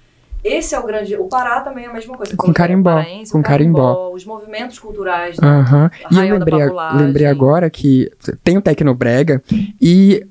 esse 0.45 0.75
é 0.75 0.79
o 0.79 0.87
grande. 0.87 1.17
O 1.17 1.25
Pará 1.25 1.61
também 1.61 1.87
é 1.87 1.89
a 1.89 1.93
mesma 1.93 2.17
coisa. 2.17 2.37
Com 2.37 2.53
carimbó. 2.53 3.03
Com 3.33 3.43
carimbó. 3.43 4.11
Os 4.13 4.25
movimentos 4.27 4.79
culturais. 4.79 5.39
Né? 5.39 5.49
Uhum. 5.49 5.91
E 6.11 6.29
eu 6.29 6.39
lembrei, 6.39 6.61
lembrei 6.95 7.27
agora 7.27 7.71
que 7.71 8.11
tem 8.45 8.59
o 8.59 8.63
Tecnobrega 8.63 9.43
e 9.81 10.27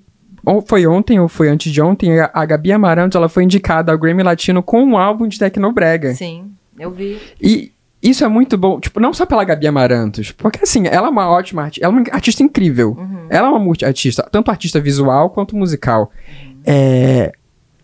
ou 0.45 0.62
foi 0.62 0.86
ontem 0.86 1.19
ou 1.19 1.28
foi 1.28 1.49
antes 1.49 1.71
de 1.71 1.82
ontem, 1.82 2.19
a 2.19 2.45
Gabi 2.45 2.71
Amarantos 2.71 3.15
ela 3.15 3.30
foi 3.30 3.43
indicada 3.43 3.91
ao 3.91 3.97
Grammy 3.97 4.23
Latino 4.23 4.62
com 4.62 4.84
um 4.84 4.97
álbum 4.97 5.28
de 5.28 5.39
Tecnobrega. 5.39 6.13
Sim, 6.13 6.52
eu 6.78 6.91
vi. 6.91 7.19
E 7.41 7.71
isso 8.02 8.26
é 8.26 8.28
muito 8.28 8.58
bom, 8.58 8.80
tipo, 8.80 8.99
não 8.99 9.13
só 9.13 9.26
pela 9.26 9.45
Gabi 9.45 9.65
Amarantos, 9.65 10.34
porque 10.34 10.60
assim, 10.63 10.86
ela 10.88 11.08
é 11.08 11.10
uma 11.10 11.30
ótima 11.30 11.63
artista, 11.63 11.86
ela 11.86 11.95
é 11.95 11.97
uma 11.97 12.06
artista 12.12 12.43
incrível. 12.43 12.97
Uhum. 12.99 13.28
Ela 13.30 13.47
é 13.47 13.49
uma 13.49 13.60
multi-artista, 13.60 14.28
tanto 14.30 14.52
artista 14.52 14.80
visual 14.82 15.30
quanto 15.30 15.56
musical. 15.56 16.12
Uhum. 16.28 16.62
É, 16.65 17.32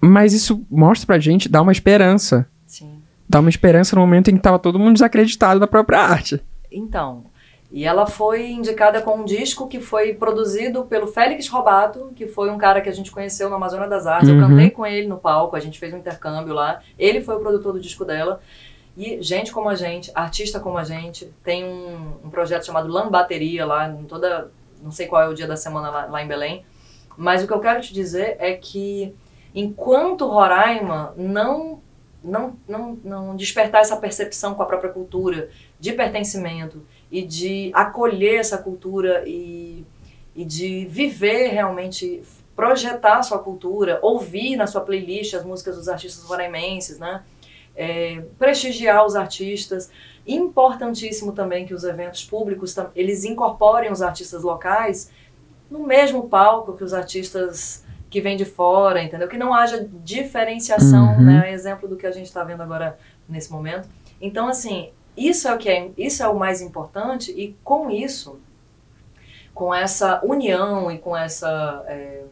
mas 0.01 0.33
isso 0.33 0.65
mostra 0.69 1.07
pra 1.07 1.19
gente, 1.19 1.49
dá 1.49 1.61
uma 1.61 1.71
esperança. 1.71 2.47
Sim. 2.65 3.01
Dá 3.27 3.39
uma 3.39 3.49
esperança 3.49 3.95
no 3.95 4.01
momento 4.01 4.29
em 4.29 4.35
que 4.35 4.41
tava 4.41 4.59
todo 4.59 4.79
mundo 4.79 4.93
desacreditado 4.93 5.59
da 5.59 5.67
própria 5.67 5.99
arte. 5.99 6.41
Então, 6.71 7.25
e 7.71 7.85
ela 7.85 8.07
foi 8.07 8.49
indicada 8.49 8.99
com 9.01 9.17
um 9.17 9.25
disco 9.25 9.67
que 9.67 9.79
foi 9.79 10.13
produzido 10.13 10.85
pelo 10.85 11.05
Félix 11.05 11.47
Robato, 11.47 12.11
que 12.15 12.27
foi 12.27 12.49
um 12.49 12.57
cara 12.57 12.81
que 12.81 12.89
a 12.89 12.91
gente 12.91 13.11
conheceu 13.11 13.47
no 13.47 13.55
Amazônia 13.55 13.87
das 13.87 14.07
Artes. 14.07 14.29
Uhum. 14.29 14.41
Eu 14.41 14.47
cantei 14.47 14.69
com 14.71 14.85
ele 14.85 15.07
no 15.07 15.17
palco, 15.17 15.55
a 15.55 15.59
gente 15.59 15.77
fez 15.77 15.93
um 15.93 15.97
intercâmbio 15.97 16.53
lá. 16.53 16.81
Ele 16.97 17.21
foi 17.21 17.35
o 17.35 17.39
produtor 17.39 17.73
do 17.73 17.79
disco 17.79 18.03
dela. 18.03 18.41
E 18.97 19.21
gente 19.21 19.51
como 19.51 19.69
a 19.69 19.75
gente, 19.75 20.11
artista 20.15 20.59
como 20.59 20.77
a 20.79 20.83
gente, 20.83 21.31
tem 21.43 21.63
um, 21.63 22.15
um 22.25 22.29
projeto 22.29 22.65
chamado 22.65 22.91
Lambateria 22.91 23.65
lá, 23.65 23.87
em 23.87 24.03
toda. 24.03 24.49
Não 24.81 24.91
sei 24.91 25.05
qual 25.05 25.21
é 25.21 25.29
o 25.29 25.35
dia 25.35 25.47
da 25.47 25.55
semana 25.55 25.91
lá, 25.91 26.05
lá 26.07 26.23
em 26.23 26.27
Belém. 26.27 26.65
Mas 27.15 27.43
o 27.43 27.47
que 27.47 27.53
eu 27.53 27.59
quero 27.59 27.81
te 27.81 27.93
dizer 27.93 28.35
é 28.39 28.53
que 28.53 29.13
enquanto 29.53 30.27
Roraima 30.27 31.13
não 31.17 31.79
não, 32.23 32.57
não, 32.67 32.97
não 33.03 33.35
despertar 33.35 33.81
essa 33.81 33.95
percepção 33.95 34.53
com 34.53 34.61
a 34.61 34.65
própria 34.65 34.91
cultura 34.91 35.49
de 35.79 35.93
pertencimento 35.93 36.85
e 37.09 37.21
de 37.21 37.71
acolher 37.73 38.39
essa 38.39 38.57
cultura 38.57 39.23
e, 39.25 39.85
e 40.35 40.43
de 40.43 40.85
viver 40.85 41.47
realmente, 41.47 42.21
projetar 42.55 43.19
a 43.19 43.23
sua 43.23 43.39
cultura, 43.39 43.99
ouvir 44.01 44.57
na 44.57 44.67
sua 44.67 44.81
playlist 44.81 45.33
as 45.33 45.45
músicas 45.45 45.77
dos 45.77 45.87
artistas 45.87 46.23
roraimenses, 46.25 46.99
né? 46.99 47.23
É, 47.75 48.21
prestigiar 48.37 49.05
os 49.05 49.15
artistas. 49.15 49.89
Importantíssimo 50.27 51.31
também 51.31 51.65
que 51.65 51.73
os 51.73 51.85
eventos 51.85 52.25
públicos 52.25 52.75
eles 52.93 53.23
incorporem 53.23 53.89
os 53.89 54.01
artistas 54.01 54.43
locais 54.43 55.09
no 55.71 55.85
mesmo 55.87 56.27
palco 56.27 56.75
que 56.75 56.83
os 56.83 56.93
artistas 56.93 57.85
que 58.09 58.21
vêm 58.21 58.35
de 58.35 58.45
fora, 58.45 59.01
entendeu? 59.01 59.27
Que 59.27 59.37
não 59.37 59.53
haja 59.53 59.87
diferenciação, 60.03 61.13
uhum. 61.13 61.25
né? 61.25 61.51
Exemplo 61.51 61.87
do 61.87 61.95
que 61.95 62.07
a 62.07 62.11
gente 62.11 62.25
está 62.25 62.43
vendo 62.43 62.63
agora 62.63 62.97
nesse 63.27 63.51
momento. 63.51 63.87
Então, 64.19 64.47
assim, 64.47 64.89
isso 65.15 65.47
é 65.47 65.53
o 65.53 65.57
que 65.57 65.69
é, 65.69 65.91
isso 65.97 66.23
é 66.23 66.27
o 66.27 66.37
mais 66.37 66.61
importante 66.61 67.31
e 67.31 67.55
com 67.63 67.91
isso, 67.91 68.39
com 69.53 69.73
essa 69.73 70.21
união 70.23 70.91
e 70.91 70.97
com 70.97 71.15
essa 71.15 71.83
é, 71.87 72.23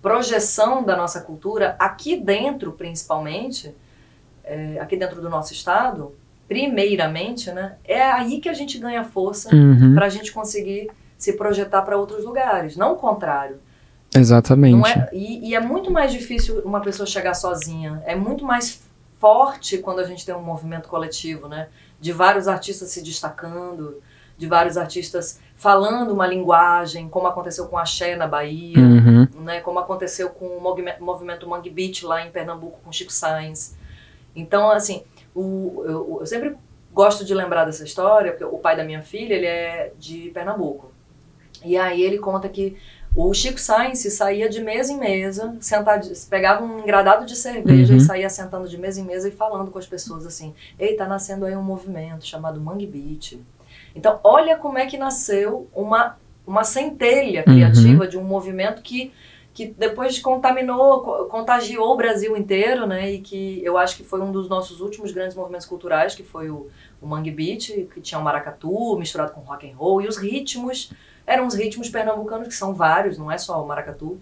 projeção 0.00 0.82
da 0.82 0.96
nossa 0.96 1.20
cultura 1.20 1.76
aqui 1.78 2.16
dentro, 2.16 2.72
principalmente, 2.72 3.74
é, 4.42 4.78
aqui 4.80 4.96
dentro 4.96 5.20
do 5.20 5.30
nosso 5.30 5.52
estado, 5.52 6.14
primeiramente, 6.48 7.50
né? 7.52 7.76
É 7.84 8.02
aí 8.02 8.40
que 8.40 8.48
a 8.48 8.54
gente 8.54 8.78
ganha 8.78 9.04
força 9.04 9.54
uhum. 9.54 9.94
para 9.94 10.06
a 10.06 10.08
gente 10.08 10.32
conseguir 10.32 10.90
se 11.16 11.34
projetar 11.34 11.82
para 11.82 11.96
outros 11.96 12.24
lugares, 12.24 12.76
não 12.76 12.94
o 12.94 12.96
contrário. 12.96 13.60
Exatamente. 14.14 14.88
É, 14.90 15.08
e, 15.12 15.50
e, 15.50 15.54
é 15.54 15.60
muito 15.60 15.90
mais 15.90 16.12
difícil 16.12 16.60
uma 16.64 16.80
pessoa 16.80 17.06
chegar 17.06 17.34
sozinha. 17.34 18.02
É 18.04 18.14
muito 18.14 18.44
mais 18.44 18.82
forte 19.18 19.78
quando 19.78 20.00
a 20.00 20.04
gente 20.04 20.26
tem 20.26 20.34
um 20.34 20.42
movimento 20.42 20.88
coletivo, 20.88 21.48
né? 21.48 21.68
De 22.00 22.12
vários 22.12 22.48
artistas 22.48 22.90
se 22.90 23.02
destacando, 23.02 24.02
de 24.36 24.46
vários 24.46 24.76
artistas 24.76 25.40
falando 25.54 26.12
uma 26.12 26.26
linguagem, 26.26 27.08
como 27.08 27.26
aconteceu 27.28 27.66
com 27.68 27.78
a 27.78 27.84
Xé 27.84 28.16
na 28.16 28.26
Bahia, 28.26 28.78
uhum. 28.78 29.28
né? 29.42 29.60
Como 29.60 29.78
aconteceu 29.78 30.28
com 30.30 30.46
o 30.46 30.60
movimento, 30.60 31.48
Mangue 31.48 31.70
Beat 31.70 32.02
lá 32.02 32.26
em 32.26 32.30
Pernambuco 32.30 32.80
com 32.84 32.92
Chico 32.92 33.12
Sainz. 33.12 33.76
Então, 34.34 34.70
assim, 34.70 35.04
o, 35.34 35.84
eu, 35.86 36.18
eu 36.20 36.26
sempre 36.26 36.56
gosto 36.92 37.24
de 37.24 37.32
lembrar 37.32 37.64
dessa 37.64 37.84
história, 37.84 38.32
porque 38.32 38.44
o 38.44 38.58
pai 38.58 38.76
da 38.76 38.84
minha 38.84 39.02
filha, 39.02 39.34
ele 39.34 39.46
é 39.46 39.92
de 39.98 40.30
Pernambuco. 40.34 40.90
E 41.64 41.76
aí 41.76 42.02
ele 42.02 42.18
conta 42.18 42.48
que 42.48 42.76
o 43.14 43.32
Chico 43.34 43.60
Sainz 43.60 44.00
saía 44.14 44.48
de 44.48 44.62
mesa 44.62 44.92
em 44.92 44.98
mesa, 44.98 45.54
sentado, 45.60 46.10
pegava 46.30 46.64
um 46.64 46.80
engradado 46.80 47.26
de 47.26 47.36
cerveja 47.36 47.92
uhum. 47.92 47.98
e 47.98 48.00
saía 48.00 48.30
sentando 48.30 48.66
de 48.66 48.78
mesa 48.78 49.00
em 49.00 49.04
mesa 49.04 49.28
e 49.28 49.32
falando 49.32 49.70
com 49.70 49.78
as 49.78 49.86
pessoas 49.86 50.26
assim: 50.26 50.54
Ei, 50.78 50.94
tá 50.94 51.06
nascendo 51.06 51.44
aí 51.44 51.54
um 51.54 51.62
movimento 51.62 52.24
chamado 52.24 52.60
Mangue 52.60 52.86
Beat. 52.86 53.38
Então, 53.94 54.18
olha 54.24 54.56
como 54.56 54.78
é 54.78 54.86
que 54.86 54.96
nasceu 54.96 55.68
uma, 55.74 56.16
uma 56.46 56.64
centelha 56.64 57.44
uhum. 57.46 57.52
criativa 57.52 58.04
uhum. 58.04 58.08
de 58.08 58.16
um 58.16 58.24
movimento 58.24 58.80
que, 58.80 59.12
que 59.52 59.66
depois 59.66 60.18
contaminou, 60.18 61.26
contagiou 61.26 61.92
o 61.92 61.96
Brasil 61.96 62.34
inteiro, 62.34 62.86
né? 62.86 63.12
E 63.12 63.18
que 63.20 63.60
eu 63.62 63.76
acho 63.76 63.94
que 63.94 64.04
foi 64.04 64.22
um 64.22 64.32
dos 64.32 64.48
nossos 64.48 64.80
últimos 64.80 65.12
grandes 65.12 65.36
movimentos 65.36 65.66
culturais, 65.66 66.14
que 66.14 66.22
foi 66.22 66.48
o, 66.48 66.68
o 66.98 67.06
Mangue 67.06 67.30
Beat, 67.30 67.88
que 67.92 68.00
tinha 68.00 68.18
o 68.18 68.24
maracatu 68.24 68.96
misturado 68.96 69.32
com 69.32 69.42
rock 69.42 69.70
and 69.70 69.76
roll 69.76 70.00
e 70.00 70.08
os 70.08 70.16
ritmos 70.16 70.90
eram 71.26 71.46
os 71.46 71.54
ritmos 71.54 71.88
pernambucanos, 71.88 72.48
que 72.48 72.54
são 72.54 72.74
vários, 72.74 73.18
não 73.18 73.30
é 73.30 73.38
só 73.38 73.62
o 73.62 73.66
maracatu. 73.66 74.18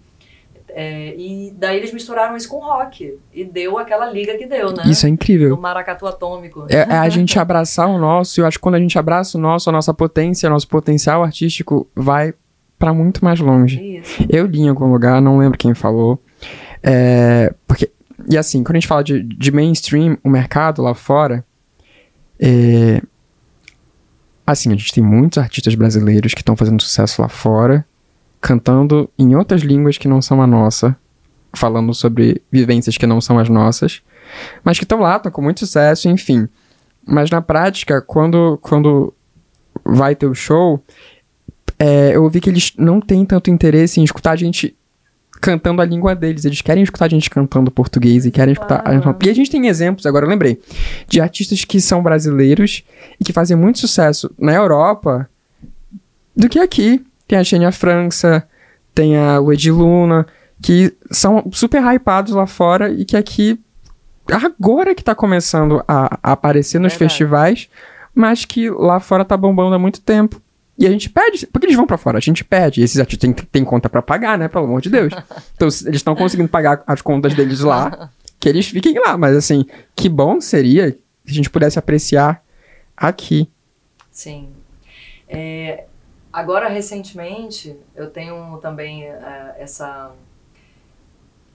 É, 0.73 1.13
e 1.17 1.53
daí 1.57 1.77
eles 1.77 1.91
misturaram 1.91 2.35
isso 2.37 2.47
com 2.47 2.59
rock 2.59 3.17
e 3.33 3.43
deu 3.43 3.77
aquela 3.77 4.09
liga 4.09 4.37
que 4.37 4.45
deu, 4.45 4.71
né? 4.71 4.83
Isso 4.85 5.05
é 5.05 5.09
incrível. 5.09 5.55
O 5.55 5.59
maracatu 5.59 6.07
atômico. 6.07 6.65
É, 6.69 6.77
é, 6.77 6.93
a 6.97 7.09
gente 7.09 7.37
abraçar 7.37 7.89
o 7.89 7.97
nosso, 7.97 8.39
eu 8.39 8.45
acho 8.45 8.57
que 8.57 8.61
quando 8.61 8.75
a 8.75 8.79
gente 8.79 8.97
abraça 8.97 9.37
o 9.37 9.41
nosso, 9.41 9.69
a 9.69 9.73
nossa 9.73 9.93
potência, 9.93 10.49
nosso 10.49 10.67
potencial 10.67 11.23
artístico 11.23 11.87
vai 11.93 12.33
para 12.79 12.93
muito 12.93 13.23
mais 13.23 13.39
longe. 13.39 13.97
Isso. 13.97 14.25
Eu 14.29 14.45
li 14.45 14.61
em 14.61 14.69
algum 14.69 14.89
lugar, 14.91 15.21
não 15.21 15.37
lembro 15.37 15.57
quem 15.57 15.73
falou. 15.73 16.21
É, 16.81 17.53
porque, 17.67 17.91
e 18.29 18.37
assim, 18.37 18.63
quando 18.63 18.77
a 18.77 18.79
gente 18.79 18.87
fala 18.87 19.03
de, 19.03 19.21
de 19.21 19.51
mainstream, 19.51 20.17
o 20.23 20.29
mercado 20.29 20.81
lá 20.81 20.95
fora, 20.95 21.43
é, 22.39 23.01
Assim, 24.51 24.69
a 24.69 24.75
gente 24.75 24.91
tem 24.91 25.01
muitos 25.01 25.37
artistas 25.37 25.75
brasileiros 25.75 26.33
que 26.33 26.41
estão 26.41 26.57
fazendo 26.57 26.83
sucesso 26.83 27.21
lá 27.21 27.29
fora, 27.29 27.85
cantando 28.41 29.09
em 29.17 29.33
outras 29.33 29.61
línguas 29.61 29.97
que 29.97 30.09
não 30.09 30.21
são 30.21 30.41
a 30.41 30.47
nossa, 30.47 30.93
falando 31.53 31.93
sobre 31.93 32.41
vivências 32.51 32.97
que 32.97 33.07
não 33.07 33.21
são 33.21 33.39
as 33.39 33.47
nossas, 33.47 34.01
mas 34.61 34.77
que 34.77 34.83
estão 34.83 34.99
lá, 34.99 35.15
estão 35.15 35.31
com 35.31 35.41
muito 35.41 35.61
sucesso, 35.61 36.09
enfim. 36.09 36.49
Mas 37.07 37.29
na 37.29 37.41
prática, 37.41 38.01
quando, 38.01 38.59
quando 38.61 39.13
vai 39.85 40.17
ter 40.17 40.25
o 40.25 40.35
show, 40.35 40.83
é, 41.79 42.13
eu 42.13 42.29
vi 42.29 42.41
que 42.41 42.49
eles 42.49 42.73
não 42.77 42.99
têm 42.99 43.25
tanto 43.25 43.49
interesse 43.49 44.01
em 44.01 44.03
escutar 44.03 44.31
a 44.31 44.35
gente 44.35 44.75
cantando 45.41 45.81
a 45.81 45.85
língua 45.85 46.15
deles. 46.15 46.45
Eles 46.45 46.61
querem 46.61 46.83
escutar 46.83 47.05
a 47.05 47.09
gente 47.09 47.29
cantando 47.29 47.71
português 47.71 48.25
e 48.25 48.31
querem 48.31 48.53
escutar. 48.53 48.81
A 48.85 48.93
gente... 48.93 49.25
E 49.25 49.29
a 49.29 49.33
gente 49.33 49.49
tem 49.49 49.67
exemplos, 49.67 50.05
agora 50.05 50.25
eu 50.25 50.29
lembrei, 50.29 50.61
de 51.07 51.19
artistas 51.19 51.65
que 51.65 51.81
são 51.81 52.03
brasileiros 52.03 52.83
e 53.19 53.23
que 53.23 53.33
fazem 53.33 53.57
muito 53.57 53.79
sucesso 53.79 54.31
na 54.37 54.53
Europa 54.53 55.27
do 56.35 56.47
que 56.47 56.59
aqui. 56.59 57.03
Tem 57.27 57.39
a 57.39 57.43
Xenia 57.43 57.71
França, 57.71 58.47
tem 58.93 59.17
a 59.17 59.39
Luigi 59.39 59.71
Luna, 59.71 60.27
que 60.61 60.93
são 61.09 61.49
super 61.51 61.81
hypados 61.83 62.33
lá 62.33 62.45
fora 62.45 62.91
e 62.91 63.03
que 63.03 63.17
aqui 63.17 63.59
agora 64.31 64.93
que 64.93 65.03
tá 65.03 65.15
começando 65.15 65.83
a, 65.87 66.19
a 66.21 66.31
aparecer 66.33 66.79
nos 66.79 66.93
Verdade. 66.93 67.09
festivais, 67.09 67.69
mas 68.13 68.45
que 68.45 68.69
lá 68.69 68.99
fora 68.99 69.25
tá 69.25 69.35
bombando 69.35 69.73
há 69.73 69.79
muito 69.79 70.01
tempo. 70.01 70.41
E 70.81 70.87
a 70.87 70.89
gente 70.89 71.11
pede, 71.11 71.45
porque 71.45 71.67
eles 71.67 71.75
vão 71.75 71.85
para 71.85 71.95
fora, 71.95 72.17
a 72.17 72.21
gente 72.21 72.43
pede. 72.43 72.81
E 72.81 72.83
esses 72.83 72.99
artistas 72.99 73.31
têm, 73.31 73.45
têm 73.45 73.63
conta 73.63 73.87
para 73.87 74.01
pagar, 74.01 74.35
né? 74.35 74.47
Pelo 74.47 74.65
amor 74.65 74.81
de 74.81 74.89
Deus. 74.89 75.13
Então, 75.53 75.67
eles 75.67 75.97
estão 75.97 76.15
conseguindo 76.15 76.49
pagar 76.49 76.83
as 76.87 77.03
contas 77.03 77.35
deles 77.35 77.59
lá, 77.59 78.09
que 78.39 78.49
eles 78.49 78.67
fiquem 78.67 78.97
lá. 78.97 79.15
Mas, 79.15 79.37
assim, 79.37 79.63
que 79.95 80.09
bom 80.09 80.41
seria 80.41 80.89
se 80.89 80.97
a 81.27 81.33
gente 81.33 81.51
pudesse 81.51 81.77
apreciar 81.77 82.43
aqui. 82.97 83.47
Sim. 84.09 84.49
É, 85.29 85.85
agora, 86.33 86.67
recentemente, 86.67 87.75
eu 87.95 88.09
tenho 88.09 88.57
também 88.57 89.03
uh, 89.03 89.53
essa. 89.59 90.11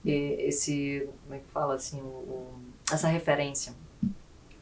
Esse. 0.05 1.05
Como 1.25 1.35
é 1.35 1.39
que 1.39 1.51
fala 1.51 1.75
assim? 1.75 1.99
O, 1.99 2.47
essa 2.89 3.09
referência. 3.09 3.73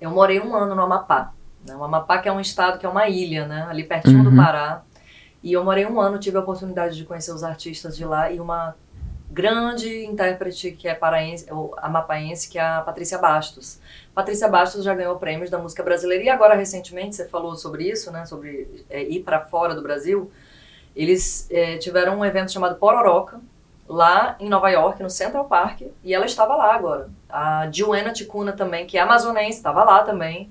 Eu 0.01 0.09
morei 0.09 0.39
um 0.39 0.55
ano 0.55 0.73
no 0.73 0.81
Amapá. 0.81 1.35
Né? 1.65 1.75
O 1.75 1.83
Amapá 1.83 2.19
que 2.19 2.29
é 2.29 2.31
um 2.31 2.39
estado 2.39 2.79
que 2.79 2.85
é 2.85 2.89
uma 2.89 3.07
ilha, 3.09 3.47
né? 3.47 3.65
ali 3.69 3.83
pertinho 3.83 4.19
uhum. 4.19 4.31
do 4.31 4.35
Pará. 4.35 4.83
E 5.43 5.53
eu 5.53 5.63
morei 5.63 5.85
um 5.85 5.99
ano, 5.99 6.17
tive 6.17 6.37
a 6.37 6.39
oportunidade 6.39 6.95
de 6.95 7.03
conhecer 7.03 7.31
os 7.31 7.43
artistas 7.43 7.95
de 7.95 8.05
lá 8.05 8.31
e 8.31 8.39
uma 8.39 8.75
grande 9.29 10.05
intérprete 10.05 10.71
que 10.71 10.87
é 10.87 10.95
paraense, 10.95 11.45
amapaense, 11.77 12.49
que 12.49 12.57
é 12.57 12.61
a 12.61 12.81
Patrícia 12.81 13.17
Bastos. 13.17 13.79
Patrícia 14.13 14.47
Bastos 14.47 14.83
já 14.83 14.95
ganhou 14.95 15.17
prêmios 15.17 15.49
da 15.49 15.57
música 15.57 15.83
brasileira 15.83 16.23
e 16.23 16.29
agora 16.29 16.55
recentemente 16.55 17.15
você 17.15 17.27
falou 17.27 17.55
sobre 17.55 17.83
isso, 17.83 18.11
né? 18.11 18.25
Sobre 18.25 18.85
é, 18.89 19.03
ir 19.03 19.23
para 19.23 19.41
fora 19.41 19.75
do 19.75 19.81
Brasil. 19.81 20.31
Eles 20.95 21.47
é, 21.51 21.77
tiveram 21.77 22.19
um 22.19 22.25
evento 22.25 22.51
chamado 22.51 22.75
Pororoca, 22.75 23.41
lá 23.87 24.35
em 24.39 24.49
Nova 24.49 24.69
York, 24.69 25.03
no 25.03 25.09
Central 25.09 25.45
Park, 25.45 25.81
e 26.03 26.13
ela 26.13 26.25
estava 26.25 26.55
lá 26.55 26.73
agora. 26.73 27.09
A 27.29 27.69
Joanna 27.71 28.13
Ticuna 28.13 28.53
também, 28.53 28.87
que 28.87 28.97
é 28.97 29.01
amazonense, 29.01 29.57
estava 29.57 29.83
lá 29.83 30.03
também. 30.03 30.49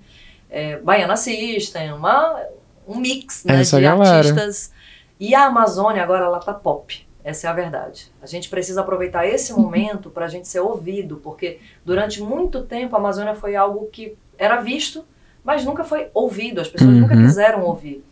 É, 0.55 0.79
Baiana 0.79 1.17
System, 1.17 1.93
uma, 1.93 2.41
um 2.87 2.97
mix 2.97 3.45
né, 3.45 3.61
de 3.61 3.81
galera. 3.81 4.19
artistas. 4.19 4.73
E 5.19 5.35
a 5.35 5.47
Amazônia 5.47 6.03
agora, 6.03 6.27
ela 6.27 6.39
tá 6.39 6.55
pop. 6.55 7.05
Essa 7.25 7.47
é 7.47 7.51
a 7.51 7.53
verdade. 7.55 8.13
A 8.23 8.27
gente 8.27 8.49
precisa 8.49 8.83
aproveitar 8.83 9.27
esse 9.27 9.53
momento 9.53 10.11
para 10.11 10.27
a 10.27 10.29
gente 10.29 10.47
ser 10.47 10.61
ouvido, 10.61 11.17
porque 11.25 11.59
durante 11.85 12.23
muito 12.23 12.63
tempo 12.63 12.95
a 12.95 12.99
Amazônia 12.99 13.35
foi 13.35 13.57
algo 13.57 13.89
que 13.91 14.15
era 14.39 14.61
visto, 14.61 15.05
mas 15.43 15.65
nunca 15.65 15.83
foi 15.83 16.09
ouvido. 16.15 16.61
As 16.61 16.69
pessoas 16.69 16.91
uhum. 16.91 17.01
nunca 17.01 17.17
quiseram 17.17 17.65
ouvir. 17.65 18.05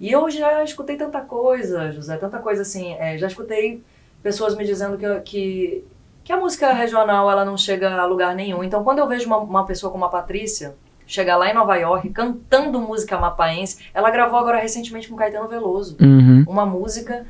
E 0.00 0.10
eu 0.10 0.30
já 0.30 0.62
escutei 0.62 0.96
tanta 0.96 1.20
coisa, 1.20 1.90
José, 1.92 2.16
tanta 2.16 2.38
coisa 2.38 2.62
assim. 2.62 2.94
É, 2.94 3.18
já 3.18 3.26
escutei 3.26 3.82
pessoas 4.22 4.56
me 4.56 4.64
dizendo 4.64 4.96
que, 4.96 5.20
que, 5.20 5.84
que, 6.22 6.32
a 6.32 6.36
música 6.36 6.72
regional 6.72 7.30
ela 7.30 7.44
não 7.44 7.56
chega 7.56 7.92
a 7.92 8.06
lugar 8.06 8.34
nenhum. 8.34 8.62
Então, 8.62 8.82
quando 8.84 9.00
eu 9.00 9.08
vejo 9.08 9.26
uma, 9.26 9.38
uma 9.38 9.66
pessoa 9.66 9.92
como 9.92 10.04
a 10.04 10.08
Patrícia 10.08 10.74
chegar 11.06 11.36
lá 11.36 11.50
em 11.50 11.54
Nova 11.54 11.76
York 11.76 12.08
cantando 12.10 12.80
música 12.80 13.18
mapaense, 13.18 13.84
ela 13.92 14.10
gravou 14.10 14.38
agora 14.38 14.58
recentemente 14.58 15.08
com 15.08 15.16
Caetano 15.16 15.48
Veloso 15.48 15.96
uhum. 16.00 16.44
uma 16.46 16.64
música 16.64 17.26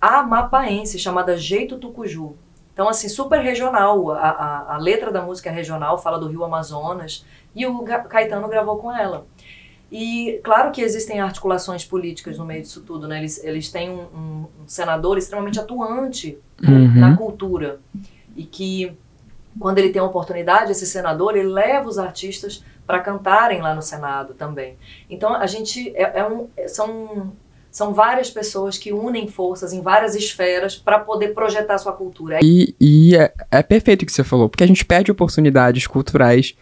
amapaense 0.00 0.98
chamada 0.98 1.36
Jeito 1.36 1.78
Tucuju. 1.78 2.36
Então, 2.72 2.88
assim, 2.88 3.08
super 3.08 3.40
regional. 3.40 4.10
A, 4.10 4.28
a, 4.28 4.74
a 4.74 4.76
letra 4.76 5.10
da 5.10 5.22
música 5.22 5.48
é 5.48 5.52
regional, 5.52 5.96
fala 5.96 6.18
do 6.18 6.28
Rio 6.28 6.44
Amazonas. 6.44 7.24
E 7.54 7.66
o 7.66 7.82
Caetano 7.82 8.46
gravou 8.48 8.76
com 8.76 8.94
ela. 8.94 9.26
E 9.90 10.40
claro 10.44 10.72
que 10.72 10.82
existem 10.82 11.20
articulações 11.20 11.84
políticas 11.84 12.36
no 12.38 12.44
meio 12.44 12.60
disso 12.60 12.82
tudo, 12.82 13.08
né? 13.08 13.18
Eles, 13.18 13.42
eles 13.42 13.70
têm 13.70 13.88
um, 13.88 14.00
um, 14.00 14.46
um 14.62 14.68
senador 14.68 15.16
extremamente 15.16 15.58
atuante 15.58 16.38
uhum. 16.62 16.94
na 16.94 17.16
cultura 17.16 17.80
e 18.36 18.44
que 18.44 18.92
quando 19.58 19.78
ele 19.78 19.90
tem 19.90 20.02
a 20.02 20.04
oportunidade, 20.04 20.72
esse 20.72 20.86
senador, 20.86 21.36
ele 21.36 21.48
leva 21.48 21.88
os 21.88 21.98
artistas 21.98 22.62
para 22.86 23.00
cantarem 23.00 23.60
lá 23.60 23.74
no 23.74 23.82
Senado 23.82 24.34
também. 24.34 24.76
Então 25.10 25.34
a 25.34 25.46
gente 25.46 25.92
é, 25.96 26.20
é 26.20 26.26
um, 26.26 26.48
são 26.68 27.32
são 27.76 27.92
várias 27.92 28.30
pessoas 28.30 28.78
que 28.78 28.90
unem 28.90 29.28
forças 29.28 29.70
em 29.70 29.82
várias 29.82 30.14
esferas 30.14 30.76
para 30.76 30.98
poder 30.98 31.34
projetar 31.34 31.76
sua 31.76 31.92
cultura. 31.92 32.38
E, 32.42 32.74
e 32.80 33.14
é, 33.14 33.30
é, 33.50 33.62
perfeito 33.62 34.02
o 34.02 34.06
que 34.06 34.12
você 34.12 34.24
falou, 34.24 34.48
porque 34.48 34.64
a 34.64 34.66
gente 34.66 34.82
perde 34.82 35.12
oportunidades 35.12 35.86
culturais 35.86 36.56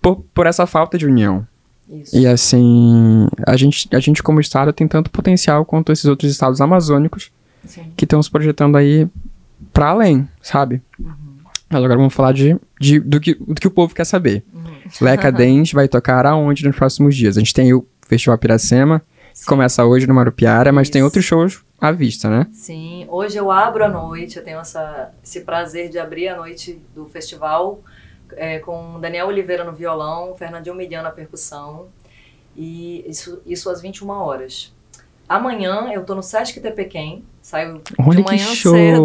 por, 0.00 0.24
por 0.32 0.46
essa 0.46 0.66
falta 0.66 0.96
de 0.96 1.04
união. 1.04 1.46
Isso. 1.86 2.16
E 2.16 2.26
assim, 2.26 3.28
a 3.46 3.54
gente, 3.54 3.86
a 3.94 4.00
gente 4.00 4.22
como 4.22 4.40
estado 4.40 4.72
tem 4.72 4.88
tanto 4.88 5.10
potencial 5.10 5.62
quanto 5.66 5.92
esses 5.92 6.06
outros 6.06 6.30
estados 6.32 6.58
amazônicos 6.58 7.30
Sim. 7.62 7.92
que 7.94 8.06
estão 8.06 8.22
se 8.22 8.30
projetando 8.30 8.76
aí 8.76 9.06
para 9.74 9.90
além, 9.90 10.26
sabe? 10.40 10.80
Uhum. 10.98 11.25
Mas 11.68 11.82
agora 11.82 11.98
vamos 11.98 12.14
falar 12.14 12.32
de, 12.32 12.58
de, 12.80 13.00
do, 13.00 13.20
que, 13.20 13.34
do 13.34 13.54
que 13.54 13.66
o 13.66 13.70
povo 13.70 13.94
quer 13.94 14.04
saber. 14.04 14.44
Uhum. 14.54 14.64
Leca 15.00 15.32
Dente 15.32 15.74
vai 15.74 15.88
tocar 15.88 16.24
aonde 16.24 16.64
nos 16.64 16.76
próximos 16.76 17.16
dias? 17.16 17.36
A 17.36 17.40
gente 17.40 17.52
tem 17.52 17.74
o 17.74 17.86
Festival 18.06 18.38
Piracema, 18.38 19.02
Sim. 19.32 19.42
que 19.42 19.46
começa 19.46 19.84
hoje 19.84 20.06
no 20.06 20.14
Marupiara, 20.14 20.72
mas 20.72 20.86
Isso. 20.86 20.92
tem 20.92 21.02
outros 21.02 21.24
shows 21.24 21.64
à 21.80 21.90
vista, 21.90 22.30
né? 22.30 22.46
Sim, 22.52 23.06
hoje 23.08 23.36
eu 23.36 23.50
abro 23.50 23.84
a 23.84 23.88
noite, 23.88 24.36
eu 24.36 24.44
tenho 24.44 24.60
essa, 24.60 25.10
esse 25.22 25.40
prazer 25.40 25.88
de 25.90 25.98
abrir 25.98 26.28
a 26.28 26.36
noite 26.36 26.80
do 26.94 27.06
festival 27.06 27.80
é, 28.34 28.58
com 28.60 28.98
Daniel 29.00 29.26
Oliveira 29.26 29.64
no 29.64 29.72
violão, 29.72 30.34
Fernandinho 30.36 30.74
Mediano 30.74 31.04
na 31.04 31.10
percussão, 31.10 31.88
e 32.56 33.04
isso, 33.06 33.42
isso 33.44 33.68
às 33.68 33.82
21 33.82 34.08
horas. 34.08 34.74
Amanhã 35.28 35.90
eu 35.92 36.04
tô 36.04 36.14
no 36.14 36.22
Sesc 36.22 36.60
Tepequém, 36.60 37.24
saio 37.42 37.82
Olha 37.98 38.16
de 38.16 38.22
manhã 38.22 38.46
cedo. 38.54 39.04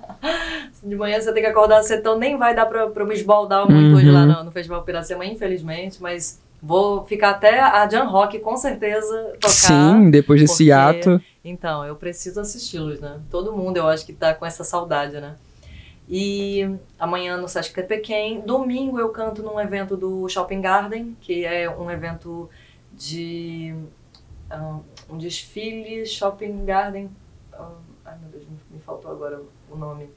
de 0.82 0.96
manhã 0.96 1.20
você 1.20 1.32
tem 1.32 1.42
que 1.42 1.48
acordar 1.48 1.82
cedo, 1.82 2.00
então 2.00 2.18
nem 2.18 2.38
vai 2.38 2.54
dar 2.54 2.66
pra, 2.66 2.88
pra 2.88 3.04
me 3.04 3.14
esbaldar 3.14 3.68
muito 3.68 3.90
uhum. 3.90 3.96
hoje 3.96 4.10
lá 4.10 4.24
no, 4.24 4.44
no 4.44 4.50
Festival 4.50 4.82
Piracema, 4.82 5.26
infelizmente, 5.26 6.00
mas 6.00 6.40
vou 6.62 7.04
ficar 7.04 7.30
até 7.30 7.60
a 7.60 7.86
Jan 7.88 8.04
Rock 8.04 8.38
com 8.38 8.56
certeza 8.56 9.32
tocar. 9.40 9.48
Sim, 9.48 10.10
depois 10.10 10.40
desse 10.40 10.64
porque, 10.64 10.72
ato. 10.72 11.20
Então, 11.44 11.84
eu 11.84 11.94
preciso 11.96 12.40
assisti-los, 12.40 13.00
né? 13.00 13.20
Todo 13.30 13.52
mundo 13.52 13.76
eu 13.76 13.86
acho 13.86 14.06
que 14.06 14.12
tá 14.12 14.34
com 14.34 14.46
essa 14.46 14.64
saudade, 14.64 15.20
né? 15.20 15.34
E 16.08 16.68
amanhã 16.98 17.36
no 17.36 17.48
Sesc 17.48 17.74
Tepequém. 17.74 18.40
Domingo 18.40 18.98
eu 18.98 19.10
canto 19.10 19.42
num 19.42 19.60
evento 19.60 19.96
do 19.96 20.28
Shopping 20.28 20.60
Garden, 20.60 21.16
que 21.20 21.44
é 21.44 21.68
um 21.68 21.90
evento 21.90 22.48
de 22.92 23.74
um, 25.10 25.18
desfile 25.18 26.06
Shopping 26.06 26.64
Garden. 26.64 27.10
Um, 27.52 27.64
ai 28.04 28.14
meu 28.20 28.30
Deus, 28.30 28.44
me, 28.70 28.80
faltou 28.80 29.10
agora 29.10 29.40
o 29.70 29.76
nome. 29.76 30.08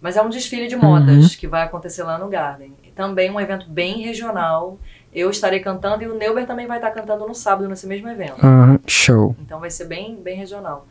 Mas 0.00 0.16
é 0.16 0.22
um 0.22 0.30
desfile 0.30 0.66
de 0.66 0.76
modas 0.76 1.24
uhum. 1.24 1.38
que 1.38 1.46
vai 1.46 1.62
acontecer 1.62 2.02
lá 2.02 2.16
no 2.16 2.28
Garden. 2.28 2.72
E 2.82 2.90
também 2.90 3.30
um 3.30 3.38
evento 3.38 3.68
bem 3.68 4.00
regional. 4.00 4.78
Eu 5.12 5.28
estarei 5.28 5.60
cantando 5.60 6.02
e 6.02 6.06
o 6.06 6.14
Neuber 6.14 6.46
também 6.46 6.66
vai 6.66 6.78
estar 6.78 6.90
cantando 6.90 7.26
no 7.26 7.34
sábado 7.34 7.68
nesse 7.68 7.86
mesmo 7.86 8.08
evento. 8.08 8.44
Uhum. 8.44 8.78
Show. 8.86 9.36
Então 9.40 9.60
vai 9.60 9.70
ser 9.70 9.84
bem, 9.86 10.16
bem 10.16 10.36
regional. 10.36 10.86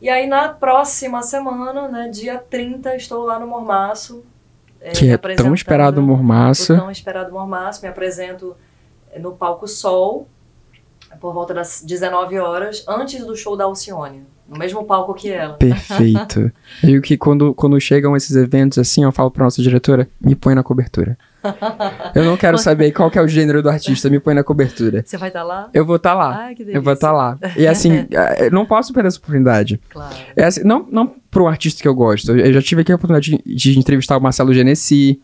E 0.00 0.08
aí 0.08 0.26
na 0.26 0.48
próxima 0.48 1.22
semana, 1.22 1.86
né, 1.86 2.08
dia 2.08 2.38
30, 2.38 2.96
estou 2.96 3.24
lá 3.24 3.38
no 3.38 3.46
Mormaço. 3.46 4.24
É, 4.80 4.92
que 4.92 5.10
é 5.10 5.18
tão 5.18 5.52
esperado 5.52 6.00
Mormaço. 6.00 6.74
Tão 6.74 6.90
esperado 6.90 7.30
Mormaço. 7.30 7.82
Me 7.82 7.88
apresento 7.88 8.56
no 9.18 9.32
palco 9.32 9.68
Sol, 9.68 10.26
por 11.18 11.32
volta 11.32 11.54
das 11.54 11.82
19 11.84 12.38
horas, 12.38 12.84
antes 12.88 13.24
do 13.24 13.36
show 13.36 13.56
da 13.56 13.64
Alcione. 13.64 14.22
No 14.48 14.58
mesmo 14.58 14.84
palco 14.84 15.14
que 15.14 15.30
ela. 15.30 15.54
Perfeito. 15.54 16.50
e 16.82 16.98
o 16.98 17.02
que 17.02 17.16
quando, 17.16 17.54
quando 17.54 17.80
chegam 17.80 18.16
esses 18.16 18.34
eventos 18.34 18.78
assim, 18.78 19.04
eu 19.04 19.12
falo 19.12 19.30
pra 19.30 19.44
nossa 19.44 19.62
diretora, 19.62 20.08
me 20.20 20.34
põe 20.34 20.54
na 20.54 20.62
cobertura. 20.62 21.16
Eu 22.14 22.24
não 22.24 22.36
quero 22.36 22.58
saber 22.58 22.92
qual 22.92 23.10
que 23.10 23.18
é 23.18 23.22
o 23.22 23.28
gênero 23.28 23.62
do 23.62 23.70
artista, 23.70 24.10
me 24.10 24.20
põe 24.20 24.34
na 24.34 24.44
cobertura. 24.44 25.02
Você 25.06 25.16
vai 25.16 25.28
estar 25.28 25.40
tá 25.40 25.46
lá? 25.46 25.70
Eu 25.72 25.86
vou 25.86 25.96
estar 25.96 26.10
tá 26.10 26.16
lá. 26.16 26.36
Ai, 26.36 26.54
que 26.54 26.64
delícia. 26.64 26.78
Eu 26.78 26.82
vou 26.82 26.92
estar 26.92 27.08
tá 27.08 27.12
lá. 27.12 27.38
E 27.56 27.66
assim, 27.66 28.06
é, 28.10 28.50
não 28.50 28.66
posso 28.66 28.92
perder 28.92 29.08
essa 29.08 29.18
oportunidade. 29.18 29.80
Claro. 29.88 30.14
É 30.36 30.44
assim, 30.44 30.62
não, 30.64 30.86
não 30.90 31.14
pro 31.30 31.46
artista 31.46 31.80
que 31.80 31.88
eu 31.88 31.94
gosto. 31.94 32.36
Eu 32.36 32.52
já 32.52 32.60
tive 32.60 32.82
aqui 32.82 32.92
a 32.92 32.96
oportunidade 32.96 33.42
de, 33.44 33.54
de 33.54 33.78
entrevistar 33.78 34.18
o 34.18 34.20
Marcelo 34.20 34.52
Genesi, 34.52 35.20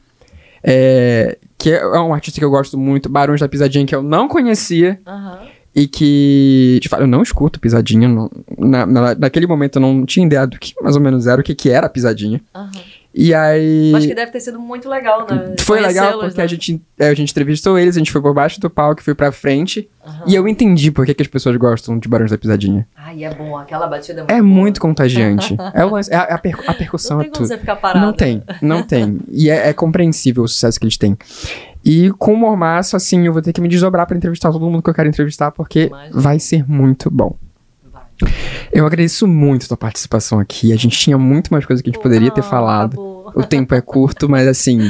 é, 0.62 1.37
que 1.59 1.70
é 1.70 1.85
um 1.99 2.14
artista 2.14 2.40
que 2.40 2.44
eu 2.44 2.51
gosto 2.51 2.79
muito, 2.79 3.09
Barões 3.09 3.40
da 3.40 3.49
Pisadinha, 3.49 3.85
que 3.85 3.94
eu 3.94 4.03
não 4.03 4.27
conhecia. 4.27 5.01
Uhum. 5.07 5.56
E 5.77 5.87
que, 5.87 6.79
de 6.81 6.89
fato, 6.89 7.03
eu 7.03 7.07
não 7.07 7.23
escuto 7.23 7.61
pisadinha. 7.61 8.09
Não, 8.09 8.31
na, 8.57 8.87
na, 8.87 9.15
naquele 9.15 9.47
momento 9.47 9.77
eu 9.77 9.83
não 9.83 10.07
tinha 10.07 10.25
ideia 10.25 10.47
do 10.47 10.59
que 10.59 10.73
mais 10.81 10.97
ou 10.97 11.03
menos 11.03 11.27
era, 11.27 11.39
o 11.39 11.45
que, 11.45 11.55
que 11.55 11.69
era 11.69 11.87
pisadinha. 11.87 12.41
Uhum. 12.57 12.71
E 13.19 13.35
aí. 13.35 13.95
Acho 13.95 14.09
que 14.09 14.15
deve 14.15 14.31
ter 14.31 14.41
sido 14.41 14.59
muito 14.59 14.89
legal, 14.89 15.27
né? 15.31 15.55
Foi 15.61 15.81
legal 15.81 16.19
porque 16.19 16.39
né? 16.39 16.45
a, 16.45 16.47
gente, 16.47 16.83
é, 16.99 17.09
a 17.09 17.15
gente 17.15 17.31
entrevistou 17.31 17.79
eles, 17.79 17.95
a 17.95 17.99
gente 17.99 18.11
foi 18.11 18.23
por 18.23 18.33
baixo 18.33 18.59
do 18.59 18.71
palco, 18.71 19.03
foi 19.03 19.15
pra 19.15 19.31
frente. 19.31 19.87
Uhum. 20.07 20.12
E 20.27 20.35
eu 20.35 20.49
entendi 20.49 20.91
por 20.91 21.05
que, 21.05 21.12
que 21.12 21.23
as 21.23 21.29
pessoas 21.29 21.55
gostam 21.57 21.99
de 21.99 22.09
Barões 22.09 22.31
da 22.31 22.39
Pisadinha. 22.39 22.87
Ai, 22.97 23.25
é 23.25 23.35
bom, 23.35 23.59
aquela 23.59 23.87
batida 23.87 24.21
é 24.21 24.23
muito 24.23 24.31
É 24.33 24.35
boa. 24.35 24.45
muito 24.45 24.81
contagiante. 24.81 25.57
é, 25.75 25.85
o, 25.85 25.99
é 25.99 26.15
a, 26.15 26.23
a, 26.23 26.39
per, 26.39 26.59
a 26.67 26.73
percussão 26.73 27.19
não 27.19 27.25
tem 27.25 27.31
é 27.31 27.33
tudo. 27.33 27.49
Você 27.49 27.59
ficar 27.59 27.77
parado. 27.77 28.05
Não 28.05 28.12
tem, 28.15 28.43
não 28.62 28.83
tem. 28.83 29.19
E 29.31 29.51
é, 29.51 29.69
é 29.69 29.73
compreensível 29.75 30.43
o 30.45 30.49
sucesso 30.49 30.79
que 30.81 30.87
eles 30.87 30.97
têm. 30.97 31.17
E 31.87 32.11
com 32.18 32.35
o 32.35 32.37
Mormaço, 32.37 32.96
assim, 32.96 33.25
eu 33.25 33.33
vou 33.33 33.40
ter 33.40 33.53
que 33.53 33.61
me 33.61 33.68
desdobrar 33.68 34.09
para 34.09 34.16
entrevistar 34.16 34.51
todo 34.51 34.68
mundo 34.68 34.83
que 34.83 34.90
eu 34.90 34.94
quero 34.94 35.09
entrevistar, 35.09 35.53
porque 35.53 35.85
Imagina. 35.85 36.20
vai 36.20 36.40
ser 36.40 36.68
muito 36.68 37.09
bom. 37.09 37.38
Eu 38.72 38.85
agradeço 38.85 39.25
muito 39.29 39.66
a 39.66 39.68
tua 39.68 39.77
participação 39.77 40.40
aqui. 40.40 40.72
A 40.72 40.77
gente 40.77 40.99
tinha 40.99 41.16
muito 41.16 41.53
mais 41.53 41.64
coisa 41.64 41.81
que 41.81 41.88
a 41.88 41.92
gente 41.92 42.03
poderia 42.03 42.33
ter 42.33 42.42
falado. 42.42 42.99
O 43.37 43.44
tempo 43.44 43.72
é 43.72 43.81
curto, 43.81 44.29
mas 44.29 44.49
assim, 44.49 44.81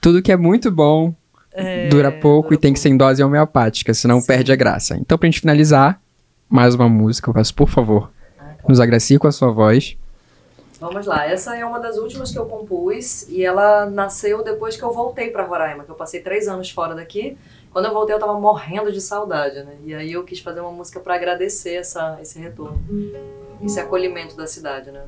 tudo 0.00 0.20
que 0.20 0.32
é 0.32 0.36
muito 0.36 0.72
bom 0.72 1.14
é, 1.52 1.88
dura 1.88 2.10
pouco 2.10 2.48
dura 2.48 2.54
e 2.56 2.58
tem 2.58 2.70
pouco. 2.70 2.74
que 2.74 2.80
ser 2.80 2.88
em 2.88 2.96
dose 2.96 3.22
homeopática, 3.22 3.94
senão 3.94 4.20
Sim. 4.20 4.26
perde 4.26 4.50
a 4.50 4.56
graça. 4.56 4.96
Então, 4.96 5.16
pra 5.16 5.28
gente 5.28 5.40
finalizar, 5.40 6.00
mais 6.48 6.74
uma 6.74 6.88
música, 6.88 7.30
eu 7.30 7.34
peço, 7.34 7.54
por 7.54 7.68
favor, 7.68 8.10
ah, 8.36 8.42
tá. 8.42 8.68
nos 8.68 8.80
agracie 8.80 9.20
com 9.20 9.28
a 9.28 9.32
sua 9.32 9.52
voz. 9.52 9.96
Vamos 10.80 11.04
lá, 11.04 11.26
essa 11.26 11.54
é 11.54 11.62
uma 11.62 11.78
das 11.78 11.98
últimas 11.98 12.32
que 12.32 12.38
eu 12.38 12.46
compus 12.46 13.28
e 13.28 13.44
ela 13.44 13.84
nasceu 13.84 14.42
depois 14.42 14.78
que 14.78 14.82
eu 14.82 14.90
voltei 14.90 15.30
para 15.30 15.44
Roraima, 15.44 15.84
que 15.84 15.90
eu 15.90 15.94
passei 15.94 16.22
três 16.22 16.48
anos 16.48 16.70
fora 16.70 16.94
daqui. 16.94 17.36
Quando 17.70 17.84
eu 17.84 17.92
voltei, 17.92 18.14
eu 18.14 18.18
tava 18.18 18.40
morrendo 18.40 18.90
de 18.90 19.00
saudade, 19.00 19.62
né? 19.62 19.76
E 19.84 19.94
aí 19.94 20.10
eu 20.10 20.24
quis 20.24 20.40
fazer 20.40 20.60
uma 20.60 20.72
música 20.72 20.98
para 20.98 21.14
agradecer 21.14 21.74
essa, 21.74 22.18
esse 22.22 22.38
retorno, 22.38 22.80
esse 23.62 23.78
acolhimento 23.78 24.34
da 24.34 24.46
cidade, 24.46 24.90
né? 24.90 25.02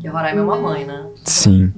Que 0.00 0.08
Roraima 0.08 0.40
é 0.40 0.42
uma 0.42 0.56
mãe, 0.56 0.84
né? 0.84 1.08
Sim. 1.22 1.72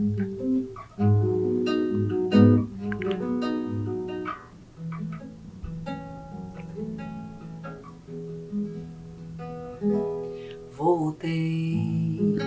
Voltei. 10.96 12.38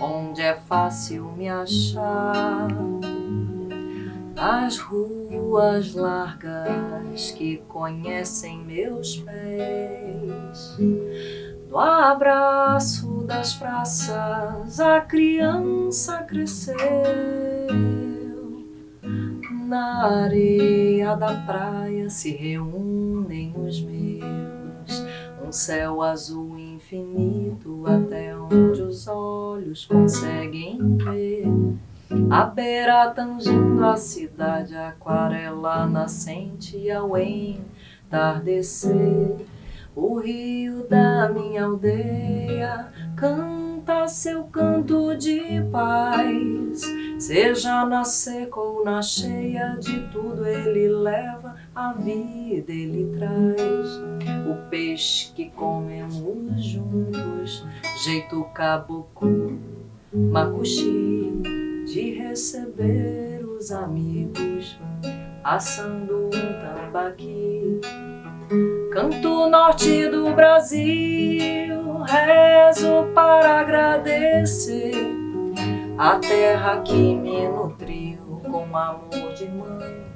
Onde 0.00 0.40
é 0.40 0.54
fácil 0.54 1.32
me 1.32 1.48
achar? 1.48 2.68
As 4.36 4.78
ruas 4.78 5.96
largas 5.96 7.32
que 7.32 7.56
conhecem 7.66 8.60
meus 8.60 9.16
pés, 9.16 10.78
no 11.68 11.76
abraço 11.76 13.24
das 13.26 13.54
praças 13.54 14.78
a 14.78 15.00
criança 15.00 16.18
cresceu. 16.18 16.76
Na 19.66 20.22
areia 20.22 21.16
da 21.16 21.34
praia 21.44 22.08
se 22.08 22.30
reúnem 22.30 23.52
os 23.56 23.80
meus, 23.80 25.04
um 25.44 25.50
céu 25.50 26.00
azul 26.00 26.67
infinito 26.88 27.84
até 27.86 28.34
onde 28.34 28.80
os 28.80 29.06
olhos 29.06 29.84
conseguem 29.84 30.78
ver. 30.96 31.44
A 32.30 32.44
beira 32.44 33.10
tangindo 33.10 33.84
a 33.84 33.94
cidade, 33.96 34.74
aquarela 34.74 35.86
nascente 35.86 36.90
ao 36.90 37.18
entardecer. 37.18 39.36
O 39.94 40.18
rio 40.18 40.88
da 40.88 41.28
minha 41.28 41.64
aldeia 41.64 42.88
canta 43.14 44.08
seu 44.08 44.44
canto 44.44 45.14
de 45.14 45.62
paz. 45.70 46.80
Seja 47.18 47.84
na 47.84 48.04
seca 48.04 48.60
ou 48.60 48.84
na 48.84 49.02
cheia, 49.02 49.76
de 49.80 50.08
tudo 50.12 50.46
ele 50.46 50.88
leva, 50.88 51.56
a 51.74 51.92
vida 51.92 52.72
ele 52.72 53.12
traz. 53.18 54.00
O 54.48 54.70
peixe 54.70 55.32
que 55.34 55.50
comemos 55.50 56.64
juntos, 56.64 57.66
jeito 58.04 58.44
caboclo, 58.54 59.58
macuxi, 60.12 61.32
de 61.86 62.14
receber 62.14 63.44
os 63.44 63.72
amigos, 63.72 64.78
assando 65.42 66.26
um 66.26 66.30
tambaqui. 66.30 67.80
Canto 68.92 69.48
norte 69.50 70.08
do 70.08 70.32
Brasil, 70.34 71.98
rezo 72.02 73.12
para 73.12 73.60
agradecer 73.60 75.17
a 75.98 76.18
terra 76.20 76.80
que 76.82 77.14
me 77.14 77.48
nutriu 77.48 78.40
com 78.48 78.76
amor 78.76 79.32
de 79.34 79.48
mãe 79.48 80.06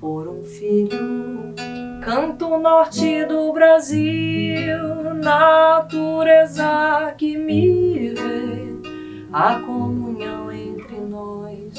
por 0.00 0.26
um 0.26 0.42
filho. 0.42 1.54
Canto 2.02 2.56
norte 2.56 3.26
do 3.26 3.52
Brasil, 3.52 5.12
natureza 5.22 7.14
que 7.18 7.36
me 7.36 8.08
vê, 8.14 8.74
a 9.30 9.60
comunhão 9.60 10.50
entre 10.50 10.98
nós 10.98 11.74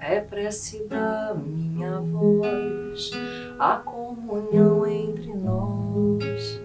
é 0.00 0.20
prece 0.20 0.84
da 0.88 1.32
minha 1.34 2.00
voz 2.00 3.12
a 3.58 3.76
comunhão 3.76 4.86
entre 4.86 5.32
nós 5.32 6.60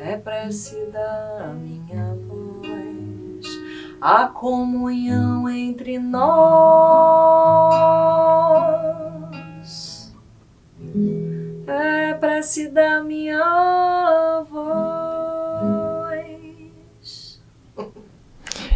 é 0.00 0.16
prece 0.16 0.86
da 0.86 1.54
minha 1.60 2.14
voz, 2.14 2.17
a 4.00 4.26
comunhão 4.26 5.48
entre 5.48 5.98
nós 5.98 6.28
é 11.66 12.14
prece 12.14 12.68
da 12.68 13.02
minha 13.02 14.44
voz. 14.50 14.68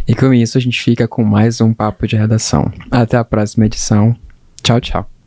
E 0.07 0.15
com 0.15 0.33
isso 0.35 0.59
a 0.59 0.61
gente 0.61 0.83
fica 0.83 1.09
com 1.09 1.25
mais 1.25 1.61
um 1.61 1.73
papo 1.73 2.07
de 2.07 2.17
redação. 2.17 2.71
Até 2.91 3.17
a 3.17 3.25
próxima 3.25 3.67
edição. 3.67 4.17
Tchau, 4.63 4.81
tchau. 4.81 5.12